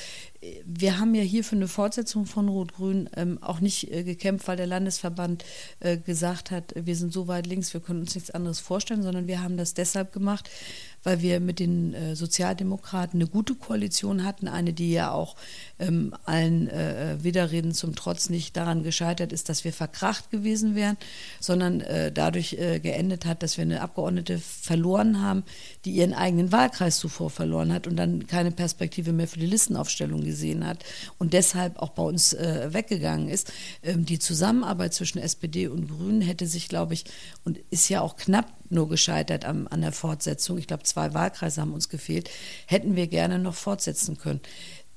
Wir 0.65 0.99
haben 0.99 1.13
ja 1.15 1.23
hier 1.23 1.43
für 1.43 1.55
eine 1.55 1.67
Fortsetzung 1.67 2.25
von 2.25 2.47
Rot-Grün 2.47 3.09
ähm, 3.15 3.41
auch 3.41 3.59
nicht 3.59 3.91
äh, 3.91 4.03
gekämpft, 4.03 4.47
weil 4.47 4.57
der 4.57 4.67
Landesverband 4.67 5.43
äh, 5.79 5.97
gesagt 5.97 6.51
hat, 6.51 6.73
wir 6.75 6.95
sind 6.95 7.11
so 7.11 7.27
weit 7.27 7.47
links, 7.47 7.73
wir 7.73 7.81
können 7.81 8.01
uns 8.01 8.15
nichts 8.15 8.31
anderes 8.31 8.59
vorstellen, 8.59 9.03
sondern 9.03 9.27
wir 9.27 9.41
haben 9.41 9.57
das 9.57 9.73
deshalb 9.73 10.13
gemacht, 10.13 10.49
weil 11.03 11.21
wir 11.21 11.39
mit 11.39 11.59
den 11.59 11.93
äh, 11.93 12.15
Sozialdemokraten 12.15 13.19
eine 13.19 13.29
gute 13.29 13.55
Koalition 13.55 14.23
hatten, 14.23 14.47
eine, 14.47 14.73
die 14.73 14.91
ja 14.91 15.11
auch 15.11 15.35
ähm, 15.79 16.13
allen 16.25 16.67
äh, 16.69 17.17
Widerreden 17.21 17.73
zum 17.73 17.95
Trotz 17.95 18.29
nicht 18.29 18.57
daran 18.57 18.83
gescheitert 18.83 19.31
ist, 19.31 19.49
dass 19.49 19.63
wir 19.63 19.73
verkracht 19.73 20.31
gewesen 20.31 20.75
wären, 20.75 20.97
sondern 21.39 21.81
äh, 21.81 22.11
dadurch 22.11 22.53
äh, 22.53 22.79
geendet 22.79 23.25
hat, 23.25 23.43
dass 23.43 23.57
wir 23.57 23.63
eine 23.63 23.81
Abgeordnete 23.81 24.39
verloren 24.39 25.21
haben, 25.21 25.43
die 25.85 25.91
ihren 25.91 26.13
eigenen 26.13 26.51
Wahlkreis 26.51 26.99
zuvor 26.99 27.29
verloren 27.29 27.71
hat 27.71 27.87
und 27.87 27.95
dann 27.95 28.27
keine 28.27 28.51
Perspektive 28.51 29.13
mehr 29.13 29.27
für 29.27 29.39
die 29.39 29.45
Listenaufstellung 29.45 30.23
gesehen 30.23 30.65
hat 30.65 30.83
und 31.17 31.33
deshalb 31.33 31.77
auch 31.77 31.89
bei 31.89 32.03
uns 32.03 32.33
äh, 32.33 32.73
weggegangen 32.73 33.29
ist. 33.29 33.51
Ähm, 33.83 34.05
die 34.05 34.19
Zusammenarbeit 34.19 34.93
zwischen 34.93 35.19
SPD 35.19 35.67
und 35.67 35.87
Grünen 35.87 36.21
hätte 36.21 36.47
sich, 36.47 36.67
glaube 36.69 36.93
ich, 36.93 37.05
und 37.43 37.59
ist 37.69 37.89
ja 37.89 38.01
auch 38.01 38.17
knapp 38.17 38.47
nur 38.69 38.89
gescheitert 38.89 39.45
am, 39.45 39.67
an 39.69 39.81
der 39.81 39.91
Fortsetzung. 39.91 40.57
Ich 40.57 40.67
glaube, 40.67 40.83
zwei 40.87 41.13
Wahlkreise 41.13 41.61
haben 41.61 41.73
uns 41.73 41.89
gefehlt. 41.89 42.29
Hätten 42.65 42.95
wir 42.95 43.07
gerne 43.07 43.39
noch 43.39 43.55
fortsetzen 43.55 44.17
können. 44.17 44.41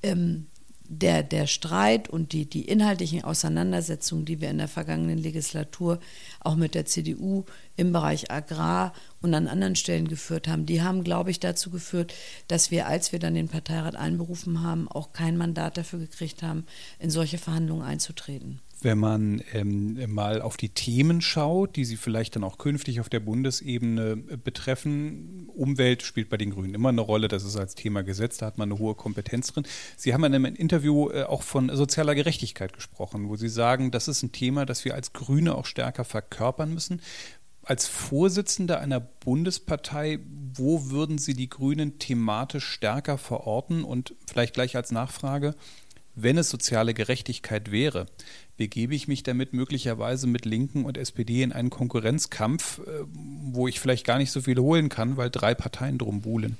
Ähm, 0.03 0.47
der, 0.93 1.23
der 1.23 1.47
Streit 1.47 2.09
und 2.09 2.33
die, 2.33 2.49
die 2.49 2.65
inhaltlichen 2.65 3.23
Auseinandersetzungen, 3.23 4.25
die 4.25 4.41
wir 4.41 4.49
in 4.49 4.57
der 4.57 4.67
vergangenen 4.67 5.17
Legislatur 5.17 6.01
auch 6.41 6.57
mit 6.57 6.75
der 6.75 6.85
CDU 6.85 7.45
im 7.77 7.93
Bereich 7.93 8.29
Agrar 8.29 8.91
und 9.21 9.33
an 9.33 9.47
anderen 9.47 9.77
Stellen 9.77 10.09
geführt 10.09 10.49
haben, 10.49 10.65
die 10.65 10.81
haben, 10.81 11.05
glaube 11.05 11.31
ich, 11.31 11.39
dazu 11.39 11.69
geführt, 11.69 12.13
dass 12.49 12.71
wir, 12.71 12.87
als 12.87 13.13
wir 13.13 13.19
dann 13.19 13.35
den 13.35 13.47
Parteirat 13.47 13.95
einberufen 13.95 14.63
haben, 14.63 14.89
auch 14.89 15.13
kein 15.13 15.37
Mandat 15.37 15.77
dafür 15.77 15.99
gekriegt 15.99 16.43
haben, 16.43 16.65
in 16.99 17.09
solche 17.09 17.37
Verhandlungen 17.37 17.83
einzutreten 17.83 18.59
wenn 18.83 18.97
man 18.97 19.43
ähm, 19.53 19.97
mal 20.11 20.41
auf 20.41 20.57
die 20.57 20.69
Themen 20.69 21.21
schaut, 21.21 21.75
die 21.75 21.85
Sie 21.85 21.97
vielleicht 21.97 22.35
dann 22.35 22.43
auch 22.43 22.57
künftig 22.57 22.99
auf 22.99 23.09
der 23.09 23.19
Bundesebene 23.19 24.23
äh, 24.29 24.37
betreffen. 24.37 25.47
Umwelt 25.55 26.01
spielt 26.01 26.29
bei 26.29 26.37
den 26.37 26.51
Grünen 26.51 26.73
immer 26.73 26.89
eine 26.89 27.01
Rolle, 27.01 27.27
das 27.27 27.43
ist 27.43 27.55
als 27.55 27.75
Thema 27.75 28.03
gesetzt, 28.03 28.41
da 28.41 28.47
hat 28.47 28.57
man 28.57 28.71
eine 28.71 28.79
hohe 28.79 28.95
Kompetenz 28.95 29.53
drin. 29.53 29.65
Sie 29.97 30.13
haben 30.13 30.23
in 30.23 30.33
einem 30.33 30.45
Interview 30.55 31.09
äh, 31.09 31.23
auch 31.23 31.43
von 31.43 31.75
sozialer 31.75 32.15
Gerechtigkeit 32.15 32.73
gesprochen, 32.73 33.29
wo 33.29 33.35
Sie 33.35 33.49
sagen, 33.49 33.91
das 33.91 34.07
ist 34.07 34.23
ein 34.23 34.31
Thema, 34.31 34.65
das 34.65 34.83
wir 34.85 34.95
als 34.95 35.13
Grüne 35.13 35.55
auch 35.55 35.65
stärker 35.65 36.03
verkörpern 36.03 36.73
müssen. 36.73 37.01
Als 37.63 37.87
Vorsitzender 37.87 38.79
einer 38.79 38.99
Bundespartei, 38.99 40.19
wo 40.53 40.89
würden 40.89 41.19
Sie 41.19 41.35
die 41.35 41.49
Grünen 41.49 41.99
thematisch 41.99 42.65
stärker 42.65 43.19
verorten? 43.19 43.83
Und 43.83 44.15
vielleicht 44.25 44.55
gleich 44.55 44.75
als 44.75 44.91
Nachfrage, 44.91 45.55
wenn 46.15 46.37
es 46.37 46.49
soziale 46.49 46.93
Gerechtigkeit 46.93 47.71
wäre, 47.71 48.05
begebe 48.57 48.95
ich 48.95 49.07
mich 49.07 49.23
damit 49.23 49.53
möglicherweise 49.53 50.27
mit 50.27 50.45
Linken 50.45 50.85
und 50.85 50.97
SPD 50.97 51.41
in 51.41 51.51
einen 51.51 51.69
Konkurrenzkampf, 51.69 52.79
äh, 52.79 53.05
wo 53.07 53.67
ich 53.67 53.79
vielleicht 53.79 54.05
gar 54.05 54.17
nicht 54.17 54.31
so 54.31 54.41
viel 54.41 54.59
holen 54.59 54.89
kann, 54.89 55.17
weil 55.17 55.29
drei 55.29 55.53
Parteien 55.53 55.97
drum 55.97 56.21
buhlen. 56.21 56.57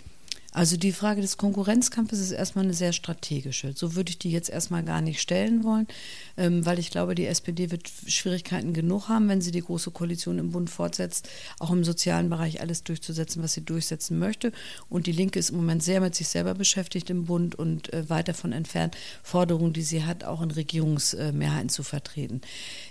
Also 0.53 0.75
die 0.75 0.91
Frage 0.91 1.22
des 1.22 1.38
Konkurrenzkampfes 1.38 2.20
ist 2.20 2.31
erstmal 2.31 2.65
eine 2.65 2.74
sehr 2.74 2.91
strategische. 2.91 3.72
So 3.74 3.96
würde 3.96 4.10
ich 4.10 4.20
die 4.20 4.31
jetzt 4.31 4.50
erstmal 4.50 4.84
gar 4.84 5.00
nicht 5.00 5.22
stellen 5.22 5.63
wollen, 5.63 5.88
ähm, 6.36 6.65
weil 6.65 6.77
ich 6.77 6.91
glaube, 6.91 7.15
die 7.15 7.25
SPD 7.25 7.72
wird 7.72 7.89
Schwierigkeiten 8.05 8.74
genug 8.74 9.08
haben, 9.08 9.29
wenn 9.29 9.39
sie 9.39 9.51
die 9.51 9.62
Große 9.62 9.91
Koalition 9.91 10.39
im 10.39 10.51
Bund 10.51 10.70
fortsetzt, 10.70 11.29
auch 11.60 11.72
im 11.72 11.86
sozialen 11.86 12.29
Bereich 12.29 12.60
alles 12.60 12.84
durchzusetzen, 12.84 13.41
was 13.41 13.53
sie 13.53 13.63
durchsetzen 13.63 14.20
möchte. 14.20 14.51
Und 14.89 15.08
die 15.08 15.13
Linke 15.13 15.39
ist 15.39 15.51
im 15.51 15.55
Moment 15.55 15.84
sehr 15.84 16.01
mit 16.01 16.15
sich 16.15 16.27
selber 16.27 16.53
beschäftigt 16.53 17.10
im 17.10 17.25
Bund 17.25 17.55
und 17.55 17.93
äh, 17.93 18.10
weit 18.10 18.27
davon 18.27 18.51
entfernt, 18.51 18.98
Forderungen, 19.24 19.72
die 19.72 19.84
sie 19.84 20.03
hat, 20.03 20.25
auch 20.25 20.41
in 20.41 20.51
Regierungsmehrheiten 20.51 21.70
zu 21.70 21.84
vertreten. 21.84 22.41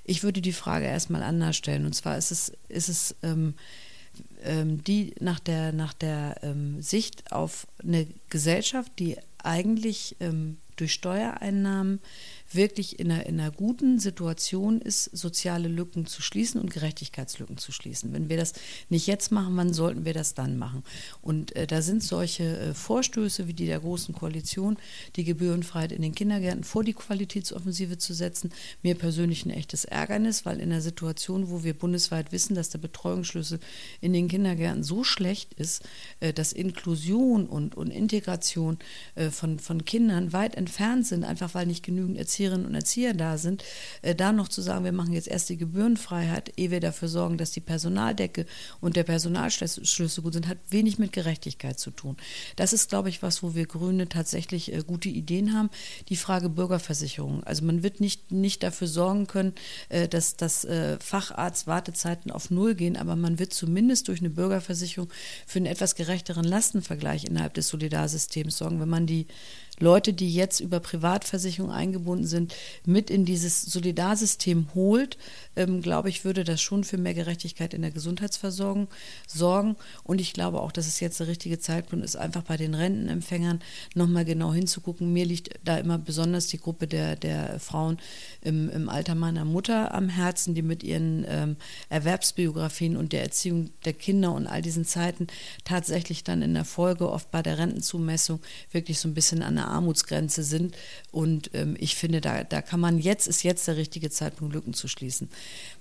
Ich 0.05 0.23
würde 0.23 0.40
die 0.40 0.55
Frage 0.55 0.87
erstmal 0.87 1.23
anders 1.23 1.57
stellen. 1.57 1.85
Und 1.85 1.95
zwar 1.95 2.17
ist 2.17 2.31
es, 2.31 2.52
ist 2.69 2.88
es 2.88 3.17
ähm, 3.23 3.52
ähm, 4.43 4.83
die 4.85 5.15
nach 5.21 5.41
der, 5.41 5.73
nach 5.73 5.93
der 5.93 6.37
ähm, 6.43 6.81
Sicht 6.83 7.33
auf 7.33 7.67
eine 7.83 8.07
Gesellschaft, 8.29 8.93
die 8.99 9.17
eigentlich 9.43 10.17
ähm, 10.21 10.59
durch 10.77 10.93
Steuereinnahmen 10.93 12.00
wirklich 12.54 12.99
in 12.99 13.11
einer, 13.11 13.26
in 13.26 13.40
einer 13.40 13.50
guten 13.50 13.99
Situation 13.99 14.80
ist, 14.80 15.04
soziale 15.04 15.69
Lücken 15.69 16.07
zu 16.07 16.21
schließen 16.21 16.61
und 16.61 16.73
Gerechtigkeitslücken 16.73 17.59
zu 17.59 17.71
schließen. 17.71 18.12
Wenn 18.12 18.28
wir 18.28 18.37
das 18.37 18.54
nicht 18.88 19.07
jetzt 19.07 19.30
machen, 19.30 19.57
wann 19.57 19.73
sollten 19.73 20.04
wir 20.04 20.14
das 20.14 20.35
dann 20.35 20.57
machen? 20.59 20.83
Und 21.23 21.54
äh, 21.54 21.66
da 21.66 21.80
sind 21.80 22.02
solche 22.02 22.59
äh, 22.59 22.75
Vorstöße 22.75 23.47
wie 23.47 23.54
die 23.54 23.66
der 23.66 23.80
Großen 23.80 24.14
Koalition, 24.14 24.78
die 25.16 25.25
Gebührenfreiheit 25.25 25.92
in 25.92 26.02
den 26.02 26.14
Kindergärten 26.14 26.64
vor 26.64 26.83
die 26.83 26.92
Qualitätsoffensive 26.92 27.99
zu 27.99 28.14
setzen, 28.14 28.50
mir 28.83 28.97
persönlich 28.97 29.47
ein 29.47 29.50
echtes 29.50 29.85
Ärgernis, 29.85 30.45
weil 30.45 30.59
in 30.59 30.73
einer 30.73 30.80
Situation, 30.80 31.50
wo 31.50 31.62
wir 31.62 31.75
bundesweit 31.75 32.33
wissen, 32.33 32.54
dass 32.54 32.71
der 32.71 32.78
Betreuungsschlüssel 32.78 33.61
in 34.00 34.12
den 34.12 34.28
Kindergärten 34.28 34.83
so 34.83 35.04
schlecht 35.04 35.54
ist, 35.54 35.85
äh, 36.19 36.33
dass 36.33 36.52
Inklusion 36.52 37.47
und, 37.47 37.76
und 37.76 37.90
Integration 37.90 38.78
äh, 39.14 39.30
von, 39.30 39.61
von 39.61 39.85
Kindern 39.85 40.33
weit 40.33 40.57
entfernt 40.57 41.07
sind, 41.07 41.23
einfach 41.23 41.54
weil 41.54 41.66
nicht 41.66 41.85
genügend 41.85 42.19
Erziehung 42.19 42.39
Erzieherinnen 42.40 42.66
und 42.66 42.75
Erzieher 42.75 43.12
da 43.12 43.37
sind, 43.37 43.64
äh, 44.00 44.14
da 44.14 44.32
noch 44.32 44.49
zu 44.49 44.62
sagen, 44.62 44.85
wir 44.85 44.92
machen 44.92 45.12
jetzt 45.12 45.28
erst 45.28 45.50
die 45.50 45.59
Gebührenfreiheit, 45.59 46.52
ehe 46.56 46.70
wir 46.70 46.80
dafür 46.80 47.09
sorgen, 47.09 47.37
dass 47.37 47.50
die 47.50 47.61
Personaldecke 47.61 48.47
und 48.80 48.97
der 48.97 49.04
Personalschlüssel 49.04 50.23
gut 50.23 50.32
sind, 50.32 50.49
hat 50.49 50.56
wenig 50.70 50.99
mit 50.99 51.12
Gerechtigkeit 51.12 51.78
zu 51.78 51.90
tun. 51.90 52.16
Das 52.56 52.73
ist, 52.73 52.88
glaube 52.88 53.11
ich, 53.11 53.23
was, 53.23 53.42
wo 53.42 53.54
wir 53.54 53.66
Grüne 53.66 54.09
tatsächlich 54.09 54.73
äh, 54.73 54.82
gute 54.87 55.11
Ideen 55.11 55.52
haben. 55.52 55.68
Die 56.09 56.16
Frage 56.16 56.49
Bürgerversicherung. 56.49 57.44
Also 57.44 57.64
man 57.64 57.82
wird 57.82 58.00
nicht, 58.00 58.32
nicht 58.32 58.62
dafür 58.62 58.88
sorgen 58.88 59.26
können, 59.26 59.52
äh, 59.90 60.09
dass, 60.09 60.37
dass 60.37 60.64
äh, 60.64 60.99
Facharztwartezeiten 60.99 62.30
auf 62.30 62.50
Null 62.50 62.75
gehen, 62.75 62.97
aber 62.97 63.16
man 63.16 63.38
wird 63.38 63.52
zumindest 63.52 64.09
durch 64.09 64.20
eine 64.20 64.30
Bürgerversicherung 64.30 65.11
für 65.47 65.59
einen 65.59 65.66
etwas 65.66 65.94
gerechteren 65.94 66.44
Lastenvergleich 66.44 67.25
innerhalb 67.25 67.52
des 67.52 67.68
Solidarsystems 67.68 68.56
sorgen, 68.56 68.80
wenn 68.80 68.88
man 68.88 69.06
die 69.06 69.26
Leute, 69.81 70.13
die 70.13 70.33
jetzt 70.33 70.61
über 70.61 70.79
Privatversicherung 70.79 71.71
eingebunden 71.71 72.27
sind, 72.27 72.55
mit 72.85 73.11
in 73.11 73.25
dieses 73.25 73.63
Solidarsystem 73.63 74.69
holt, 74.75 75.19
ähm, 75.57 75.81
glaube 75.81 76.11
ich, 76.11 76.25
würde 76.25 76.45
das 76.45 76.61
schon 76.61 76.85
für 76.85 76.99
mehr 76.99 77.15
Gerechtigkeit 77.15 77.75
in 77.75 77.83
der 77.83 77.91
Gesundheitsversorgung 77.91 78.89
sorgen. 79.27 79.77
Und 80.05 80.21
ich 80.21 80.33
glaube 80.33 80.61
auch, 80.61 80.71
dass 80.71 80.87
es 80.87 81.01
jetzt 81.01 81.19
der 81.19 81.27
richtige 81.27 81.59
Zeitpunkt 81.59 82.05
ist, 82.05 82.17
einfach 82.17 82.43
bei 82.43 82.57
den 82.57 82.75
Rentenempfängern 82.75 83.61
nochmal 83.95 84.25
genau 84.25 84.53
hinzugucken. 84.53 85.13
Mir 85.13 85.25
liegt 85.25 85.59
da 85.65 85.79
immer 85.79 85.99
besonders 85.99 86.47
die 86.49 86.59
Gruppe 86.59 86.87
der, 86.87 87.17
der 87.17 87.59
Frauen 87.59 87.99
im, 88.43 88.69
im 88.69 88.89
Alter 88.89 89.15
meiner 89.15 89.45
Mutter 89.45 89.95
am 89.95 90.09
Herzen, 90.09 90.55
die 90.55 90.63
mit 90.63 90.83
ihren 90.83 91.25
ähm, 91.27 91.57
Erwerbsbiografien 91.89 92.97
und 92.97 93.13
der 93.13 93.23
Erziehung 93.23 93.71
der 93.85 93.95
Kinder 93.95 94.33
und 94.33 94.47
all 94.47 94.63
diesen 94.63 94.85
Zeiten 94.85 95.27
tatsächlich 95.65 96.23
dann 96.23 96.43
in 96.43 96.55
der 96.55 96.65
Folge 96.65 97.11
oft 97.11 97.31
bei 97.31 97.43
der 97.43 97.59
Rentenzumessung 97.59 98.41
wirklich 98.71 98.99
so 98.99 99.09
ein 99.09 99.15
bisschen 99.15 99.43
an 99.43 99.57
der 99.57 99.70
Armutsgrenze 99.71 100.43
sind. 100.43 100.77
Und 101.11 101.50
ähm, 101.55 101.77
ich 101.79 101.97
finde, 101.97 102.21
da, 102.21 102.45
da 102.45 102.62
kann 102.62 102.81
man 102.81 102.99
jetzt, 102.99 103.29
ist 103.29 103.43
jetzt 103.43 103.67
der 103.69 103.77
richtige 103.77 104.11
Zeitpunkt, 104.11 104.55
Lücken 104.55 104.75
zu 104.75 104.89
schließen. 104.89 105.29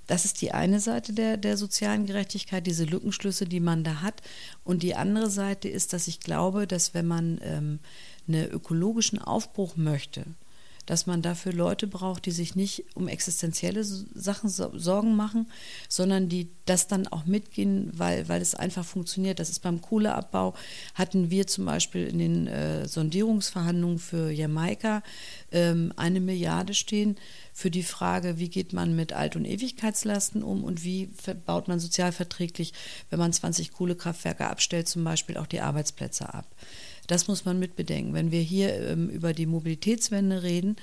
Das 0.07 0.25
ist 0.25 0.41
die 0.41 0.51
eine 0.51 0.79
Seite 0.79 1.13
der, 1.13 1.37
der 1.37 1.57
sozialen 1.57 2.05
Gerechtigkeit, 2.05 2.65
diese 2.65 2.85
Lückenschlüsse, 2.85 3.45
die 3.45 3.59
man 3.59 3.83
da 3.83 4.01
hat. 4.01 4.21
Und 4.63 4.83
die 4.83 4.95
andere 4.95 5.29
Seite 5.29 5.69
ist, 5.69 5.93
dass 5.93 6.07
ich 6.07 6.19
glaube, 6.19 6.67
dass 6.67 6.93
wenn 6.93 7.07
man 7.07 7.39
ähm, 7.43 7.79
einen 8.27 8.49
ökologischen 8.49 9.19
Aufbruch 9.19 9.75
möchte, 9.75 10.25
dass 10.89 11.05
man 11.05 11.21
dafür 11.21 11.53
Leute 11.53 11.85
braucht, 11.85 12.25
die 12.25 12.31
sich 12.31 12.55
nicht 12.55 12.83
um 12.95 13.07
existenzielle 13.07 13.83
Sachen 13.83 14.49
Sorgen 14.49 15.15
machen, 15.15 15.45
sondern 15.87 16.29
die 16.29 16.49
das 16.65 16.87
dann 16.87 17.07
auch 17.07 17.25
mitgehen, 17.25 17.91
weil, 17.93 18.27
weil 18.27 18.41
es 18.41 18.55
einfach 18.55 18.83
funktioniert. 18.83 19.39
Das 19.39 19.51
ist 19.51 19.59
beim 19.59 19.81
Kohleabbau, 19.81 20.55
hatten 20.95 21.29
wir 21.29 21.45
zum 21.45 21.65
Beispiel 21.65 22.07
in 22.07 22.17
den 22.17 22.47
äh, 22.47 22.87
Sondierungsverhandlungen 22.87 23.99
für 23.99 24.31
Jamaika 24.31 25.03
ähm, 25.51 25.93
eine 25.95 26.21
Milliarde 26.21 26.73
stehen 26.73 27.17
für 27.53 27.69
die 27.69 27.83
Frage, 27.83 28.39
wie 28.39 28.49
geht 28.49 28.73
man 28.73 28.95
mit 28.95 29.13
Alt- 29.13 29.35
und 29.35 29.45
Ewigkeitslasten 29.45 30.41
um 30.41 30.63
und 30.63 30.83
wie 30.83 31.11
baut 31.45 31.67
man 31.67 31.79
sozialverträglich, 31.79 32.73
wenn 33.11 33.19
man 33.19 33.31
20 33.31 33.73
Kohlekraftwerke 33.73 34.47
abstellt, 34.47 34.87
zum 34.87 35.03
Beispiel 35.03 35.37
auch 35.37 35.45
die 35.45 35.61
Arbeitsplätze 35.61 36.33
ab. 36.33 36.47
Das 37.09 37.27
muss 37.27 37.43
man 37.43 37.57
mitbedenken. 37.57 38.13
Wenn 38.13 38.31
wir 38.31 38.41
hier 38.41 38.73
ähm, 38.87 39.09
über 39.09 39.33
die 39.33 39.47
Mobilitätswende 39.47 40.43
reden, 40.43 40.75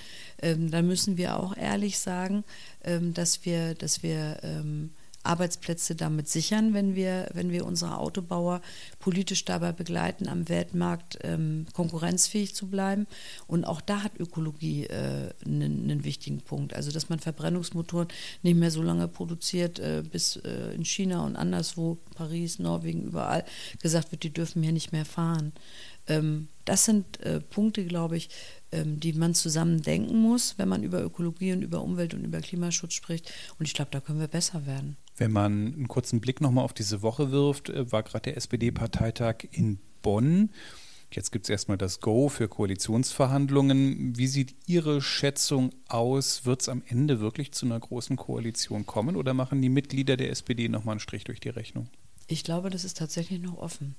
ähm, 0.42 0.72
dann 0.72 0.84
müssen 0.88 1.16
wir 1.16 1.38
auch 1.38 1.56
ehrlich 1.56 2.00
sagen, 2.00 2.42
ähm, 2.82 3.14
dass 3.14 3.44
wir, 3.44 3.74
dass 3.74 4.02
wir 4.02 4.38
ähm, 4.42 4.90
Arbeitsplätze 5.22 5.94
damit 5.94 6.28
sichern, 6.28 6.72
wenn 6.72 6.94
wir, 6.94 7.28
wenn 7.32 7.50
wir 7.50 7.66
unsere 7.66 7.98
Autobauer 7.98 8.60
politisch 8.98 9.44
dabei 9.44 9.72
begleiten, 9.72 10.28
am 10.28 10.48
Weltmarkt 10.48 11.18
ähm, 11.22 11.66
konkurrenzfähig 11.72 12.54
zu 12.54 12.68
bleiben. 12.68 13.06
Und 13.46 13.64
auch 13.64 13.80
da 13.80 14.02
hat 14.02 14.18
Ökologie 14.18 14.86
äh, 14.86 15.30
einen, 15.44 15.84
einen, 15.90 16.04
wichtigen 16.04 16.40
Punkt. 16.40 16.74
Also, 16.74 16.90
dass 16.90 17.08
man 17.08 17.18
Verbrennungsmotoren 17.18 18.08
nicht 18.42 18.56
mehr 18.56 18.70
so 18.70 18.82
lange 18.82 19.08
produziert, 19.08 19.78
äh, 19.78 20.02
bis 20.10 20.36
äh, 20.36 20.74
in 20.74 20.84
China 20.84 21.24
und 21.24 21.36
anderswo, 21.36 21.98
Paris, 22.14 22.58
Norwegen, 22.58 23.02
überall 23.02 23.44
gesagt 23.80 24.12
wird, 24.12 24.22
die 24.22 24.32
dürfen 24.32 24.62
hier 24.62 24.72
nicht 24.72 24.92
mehr 24.92 25.04
fahren. 25.04 25.52
Ähm, 26.08 26.48
das 26.64 26.84
sind 26.84 27.20
äh, 27.20 27.40
Punkte, 27.40 27.84
glaube 27.84 28.16
ich, 28.16 28.28
ähm, 28.72 29.00
die 29.00 29.12
man 29.12 29.34
zusammen 29.34 29.82
denken 29.82 30.18
muss, 30.18 30.58
wenn 30.58 30.68
man 30.68 30.82
über 30.82 31.02
Ökologie 31.02 31.52
und 31.52 31.62
über 31.62 31.82
Umwelt 31.82 32.14
und 32.14 32.24
über 32.24 32.40
Klimaschutz 32.40 32.94
spricht. 32.94 33.32
Und 33.58 33.66
ich 33.66 33.74
glaube, 33.74 33.90
da 33.90 34.00
können 34.00 34.20
wir 34.20 34.28
besser 34.28 34.66
werden. 34.66 34.96
Wenn 35.16 35.32
man 35.32 35.74
einen 35.74 35.88
kurzen 35.88 36.20
Blick 36.20 36.40
nochmal 36.40 36.64
auf 36.64 36.74
diese 36.74 37.02
Woche 37.02 37.30
wirft, 37.30 37.70
äh, 37.70 37.90
war 37.90 38.02
gerade 38.02 38.22
der 38.22 38.36
SPD-Parteitag 38.36 39.44
in 39.52 39.78
Bonn. 40.02 40.50
Jetzt 41.12 41.30
gibt 41.30 41.46
es 41.46 41.50
erstmal 41.50 41.78
das 41.78 42.00
Go 42.00 42.28
für 42.28 42.48
Koalitionsverhandlungen. 42.48 44.18
Wie 44.18 44.26
sieht 44.26 44.54
Ihre 44.66 45.00
Schätzung 45.00 45.72
aus? 45.88 46.44
Wird 46.44 46.62
es 46.62 46.68
am 46.68 46.82
Ende 46.88 47.20
wirklich 47.20 47.52
zu 47.52 47.64
einer 47.64 47.78
großen 47.78 48.16
Koalition 48.16 48.86
kommen 48.86 49.16
oder 49.16 49.32
machen 49.32 49.62
die 49.62 49.68
Mitglieder 49.68 50.16
der 50.16 50.30
SPD 50.30 50.68
nochmal 50.68 50.94
einen 50.94 51.00
Strich 51.00 51.24
durch 51.24 51.40
die 51.40 51.48
Rechnung? 51.48 51.88
Ich 52.26 52.42
glaube, 52.42 52.70
das 52.70 52.84
ist 52.84 52.96
tatsächlich 52.96 53.40
noch 53.40 53.56
offen. 53.56 53.94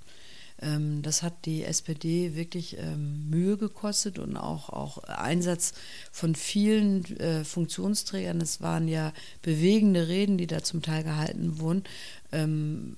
Ähm, 0.61 1.01
das 1.01 1.23
hat 1.23 1.45
die 1.45 1.63
SPD 1.63 2.35
wirklich 2.35 2.77
ähm, 2.77 3.29
Mühe 3.29 3.57
gekostet 3.57 4.19
und 4.19 4.37
auch, 4.37 4.69
auch 4.69 5.03
Einsatz 5.03 5.73
von 6.11 6.35
vielen 6.35 7.05
äh, 7.19 7.43
Funktionsträgern. 7.43 8.41
Es 8.41 8.61
waren 8.61 8.87
ja 8.87 9.13
bewegende 9.41 10.07
Reden, 10.07 10.37
die 10.37 10.47
da 10.47 10.63
zum 10.63 10.81
Teil 10.81 11.03
gehalten 11.03 11.59
wurden 11.59 11.83
ähm, 12.31 12.97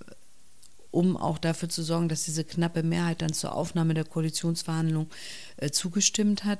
um 0.91 1.17
auch 1.17 1.37
dafür 1.37 1.69
zu 1.69 1.83
sorgen, 1.83 2.09
dass 2.09 2.25
diese 2.25 2.43
knappe 2.43 2.83
Mehrheit 2.83 3.21
dann 3.21 3.33
zur 3.33 3.53
Aufnahme 3.53 3.93
der 3.93 4.05
Koalitionsverhandlungen 4.05 5.09
äh, 5.57 5.69
zugestimmt 5.69 6.45
hat. 6.45 6.59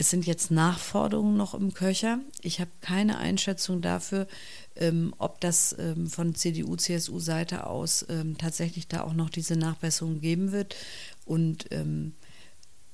Es 0.00 0.10
sind 0.10 0.26
jetzt 0.26 0.52
Nachforderungen 0.52 1.36
noch 1.36 1.54
im 1.54 1.74
Köcher. 1.74 2.20
Ich 2.40 2.60
habe 2.60 2.70
keine 2.80 3.18
Einschätzung 3.18 3.82
dafür, 3.82 4.28
ähm, 4.76 5.12
ob 5.18 5.40
das 5.40 5.74
ähm, 5.76 6.06
von 6.06 6.36
CDU, 6.36 6.76
CSU-Seite 6.76 7.66
aus 7.66 8.06
ähm, 8.08 8.38
tatsächlich 8.38 8.86
da 8.86 9.02
auch 9.02 9.12
noch 9.12 9.28
diese 9.28 9.56
Nachbesserung 9.56 10.20
geben 10.20 10.52
wird. 10.52 10.76
Und 11.24 11.66
ähm, 11.72 12.14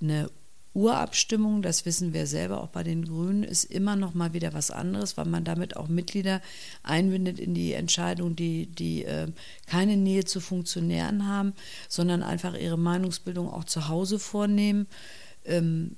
eine 0.01 0.31
Urabstimmung, 0.73 1.61
das 1.61 1.85
wissen 1.85 2.15
wir 2.15 2.27
selber 2.27 2.63
auch 2.63 2.69
bei 2.69 2.83
den 2.83 3.05
Grünen, 3.05 3.45
ist 3.45 3.65
immer 3.65 3.97
noch 3.97 4.15
mal 4.15 4.33
wieder 4.33 4.55
was 4.55 4.71
anderes, 4.71 5.19
weil 5.19 5.27
man 5.27 5.45
damit 5.45 5.77
auch 5.77 5.89
Mitglieder 5.89 6.41
einbindet 6.83 7.39
in 7.39 7.53
die 7.53 7.75
Entscheidung, 7.75 8.35
die, 8.35 8.67
die 8.67 9.05
äh, 9.05 9.31
keine 9.67 9.99
Nähe 9.99 10.25
zu 10.25 10.41
Funktionären 10.41 11.29
haben, 11.29 11.53
sondern 11.91 12.23
einfach 12.23 12.55
ihre 12.55 12.79
Meinungsbildung 12.79 13.51
auch 13.51 13.65
zu 13.65 13.89
Hause 13.89 14.19
vornehmen. 14.19 14.87
Ähm, 15.45 15.97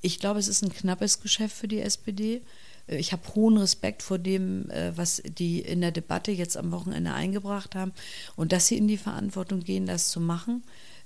ich 0.00 0.18
glaube, 0.18 0.38
es 0.38 0.48
ist 0.48 0.62
ein 0.62 0.72
knappes 0.72 1.20
Geschäft 1.20 1.56
für 1.56 1.68
die 1.68 1.80
SPD. 1.80 2.42
Äh, 2.86 2.96
ich 2.96 3.12
habe 3.12 3.22
hohen 3.34 3.56
Respekt 3.56 4.02
vor 4.02 4.18
dem, 4.18 4.70
äh, 4.70 4.96
was 4.96 5.22
die 5.24 5.60
in 5.60 5.80
der 5.80 5.92
Debatte 5.92 6.30
jetzt 6.30 6.56
am 6.56 6.72
Wochenende 6.72 7.12
eingebracht 7.12 7.74
haben 7.74 7.92
und 8.36 8.52
dass 8.52 8.66
sie 8.66 8.76
in 8.76 8.88
die 8.88 8.96
Verantwortung 8.96 9.60
gehen, 9.60 9.86
das 9.86 10.10
zu 10.10 10.20
machen. 10.20 10.62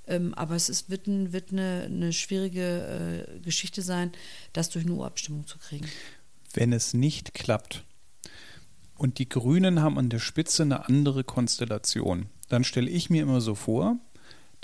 Ähm, 0.06 0.34
aber 0.34 0.54
es 0.54 0.68
ist, 0.68 0.90
wird, 0.90 1.06
ein, 1.06 1.32
wird 1.32 1.50
eine, 1.52 1.84
eine, 1.86 2.12
schwierige 2.12 3.26
äh, 3.36 3.40
Geschichte 3.40 3.80
sein, 3.82 4.12
das 4.52 4.68
durch 4.68 4.84
eine 4.84 4.94
Urabstimmung 4.94 5.46
zu 5.46 5.58
kriegen. 5.58 5.86
Wenn 6.52 6.72
es 6.72 6.92
nicht 6.92 7.32
klappt 7.32 7.84
und 8.96 9.18
die 9.18 9.28
Grünen 9.28 9.80
haben 9.80 9.98
an 9.98 10.10
der 10.10 10.18
Spitze 10.18 10.62
eine 10.62 10.88
andere 10.88 11.24
Konstellation, 11.24 12.26
dann 12.50 12.64
stelle 12.64 12.90
ich 12.90 13.08
mir 13.08 13.22
immer 13.22 13.40
so 13.40 13.54
vor, 13.54 13.98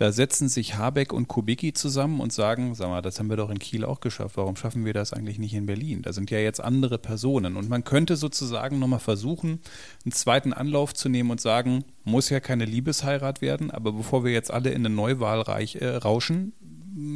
da 0.01 0.13
setzen 0.13 0.49
sich 0.49 0.77
Habeck 0.77 1.13
und 1.13 1.29
Kubicki 1.29 1.75
zusammen 1.75 2.21
und 2.21 2.33
sagen, 2.33 2.75
sag 2.75 2.89
mal, 2.89 3.03
das 3.03 3.19
haben 3.19 3.29
wir 3.29 3.37
doch 3.37 3.51
in 3.51 3.59
Kiel 3.59 3.85
auch 3.85 4.01
geschafft. 4.01 4.39
Warum 4.39 4.57
schaffen 4.57 4.87
wir 4.87 4.95
das 4.95 5.13
eigentlich 5.13 5.39
nicht 5.39 5.53
in 5.53 5.67
Berlin? 5.67 6.01
Da 6.01 6.15
sind 6.15 6.31
ja 6.31 6.39
jetzt 6.39 6.59
andere 6.59 6.97
Personen. 6.97 7.59
Und 7.59 7.69
man 7.69 7.85
könnte 7.85 8.17
sozusagen 8.17 8.79
nochmal 8.79 8.99
versuchen, 8.99 9.61
einen 10.07 10.13
zweiten 10.13 10.55
Anlauf 10.55 10.95
zu 10.95 11.11
nehmen 11.11 11.31
und 11.31 11.43
sagen, 11.43 11.85
muss 12.05 12.31
ja 12.31 12.41
keine 12.41 12.65
Liebesheirat 12.65 13.43
werden, 13.43 13.71
aber 13.71 13.93
bevor 13.93 14.25
wir 14.25 14.33
jetzt 14.33 14.51
alle 14.51 14.71
in 14.71 14.87
eine 14.87 14.95
Neuwahl 14.95 15.43
reich, 15.43 15.77
äh, 15.77 15.89
rauschen, 15.89 16.55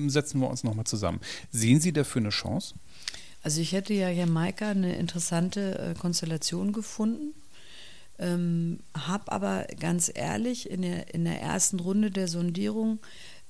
setzen 0.09 0.43
wir 0.43 0.50
uns 0.50 0.62
nochmal 0.62 0.85
zusammen. 0.85 1.21
Sehen 1.50 1.81
Sie 1.81 1.95
dafür 1.95 2.21
eine 2.21 2.29
Chance? 2.29 2.75
Also 3.43 3.62
ich 3.62 3.73
hätte 3.73 3.95
ja 3.95 4.11
Jamaika 4.11 4.73
eine 4.73 4.97
interessante 4.97 5.79
äh, 5.79 5.99
Konstellation 5.99 6.75
gefunden 6.75 7.33
ähm, 8.18 8.80
habe 8.97 9.33
aber 9.33 9.66
ganz 9.78 10.11
ehrlich 10.14 10.71
in 10.71 10.83
der, 10.83 11.12
in 11.14 11.25
der 11.25 11.40
ersten 11.40 11.80
Runde 11.80 12.11
der 12.11 12.28
Sondierung 12.28 13.00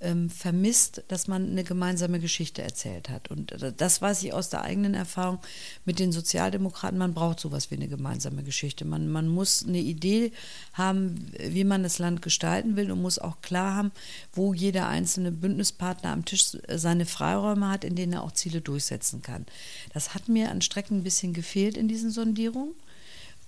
ähm, 0.00 0.28
vermisst, 0.28 1.02
dass 1.08 1.28
man 1.28 1.50
eine 1.50 1.64
gemeinsame 1.64 2.20
Geschichte 2.20 2.62
erzählt 2.62 3.08
hat. 3.08 3.30
Und 3.30 3.54
das 3.76 4.02
weiß 4.02 4.22
ich 4.22 4.32
aus 4.32 4.50
der 4.50 4.62
eigenen 4.62 4.94
Erfahrung 4.94 5.38
mit 5.84 5.98
den 5.98 6.12
Sozialdemokraten. 6.12 6.98
Man 6.98 7.14
braucht 7.14 7.40
sowas 7.40 7.70
wie 7.70 7.76
eine 7.76 7.88
gemeinsame 7.88 8.42
Geschichte. 8.42 8.84
Man, 8.84 9.08
man 9.08 9.28
muss 9.28 9.64
eine 9.66 9.78
Idee 9.78 10.32
haben, 10.72 11.30
wie 11.38 11.64
man 11.64 11.82
das 11.82 11.98
Land 11.98 12.22
gestalten 12.22 12.76
will 12.76 12.90
und 12.90 13.02
muss 13.02 13.18
auch 13.18 13.40
klar 13.40 13.74
haben, 13.76 13.92
wo 14.32 14.52
jeder 14.52 14.88
einzelne 14.88 15.32
Bündnispartner 15.32 16.10
am 16.10 16.24
Tisch 16.24 16.56
seine 16.68 17.06
Freiräume 17.06 17.70
hat, 17.70 17.84
in 17.84 17.94
denen 17.94 18.14
er 18.14 18.22
auch 18.22 18.32
Ziele 18.32 18.60
durchsetzen 18.60 19.22
kann. 19.22 19.46
Das 19.92 20.14
hat 20.14 20.28
mir 20.28 20.50
an 20.50 20.60
Strecken 20.60 20.98
ein 20.98 21.04
bisschen 21.04 21.32
gefehlt 21.32 21.76
in 21.76 21.88
diesen 21.88 22.10
Sondierungen. 22.10 22.74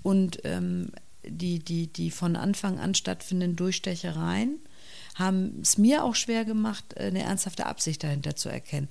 Und 0.03 0.39
ähm, 0.45 0.93
die, 1.27 1.59
die, 1.59 1.87
die 1.89 2.11
von 2.11 2.37
Anfang 2.37 2.79
an 2.79 2.95
stattfindenden 2.95 3.57
Durchstechereien 3.57 4.59
haben 5.15 5.61
es 5.63 5.79
mir 5.79 6.05
auch 6.05 6.15
schwer 6.15 6.45
gemacht, 6.45 6.97
eine 6.99 7.23
ernsthafte 7.23 7.67
Absicht 7.67 8.03
dahinter 8.05 8.37
zu 8.37 8.49
erkennen. 8.49 8.89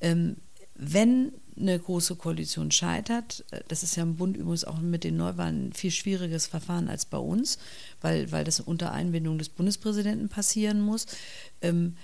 Ähm, 0.00 0.36
wenn 0.74 1.32
eine 1.58 1.78
große 1.78 2.16
Koalition 2.16 2.70
scheitert, 2.70 3.44
äh, 3.50 3.60
das 3.68 3.82
ist 3.82 3.96
ja 3.96 4.02
im 4.02 4.16
Bund 4.16 4.36
übrigens 4.36 4.64
auch 4.64 4.78
mit 4.78 5.04
den 5.04 5.16
Neuwahlen 5.16 5.68
ein 5.68 5.72
viel 5.72 5.90
schwieriges 5.90 6.46
Verfahren 6.46 6.88
als 6.88 7.06
bei 7.06 7.18
uns, 7.18 7.58
weil, 8.00 8.30
weil 8.30 8.44
das 8.44 8.60
unter 8.60 8.92
Einbindung 8.92 9.38
des 9.38 9.48
Bundespräsidenten 9.48 10.28
passieren 10.28 10.80
muss, 10.80 11.06
ähm, 11.62 11.96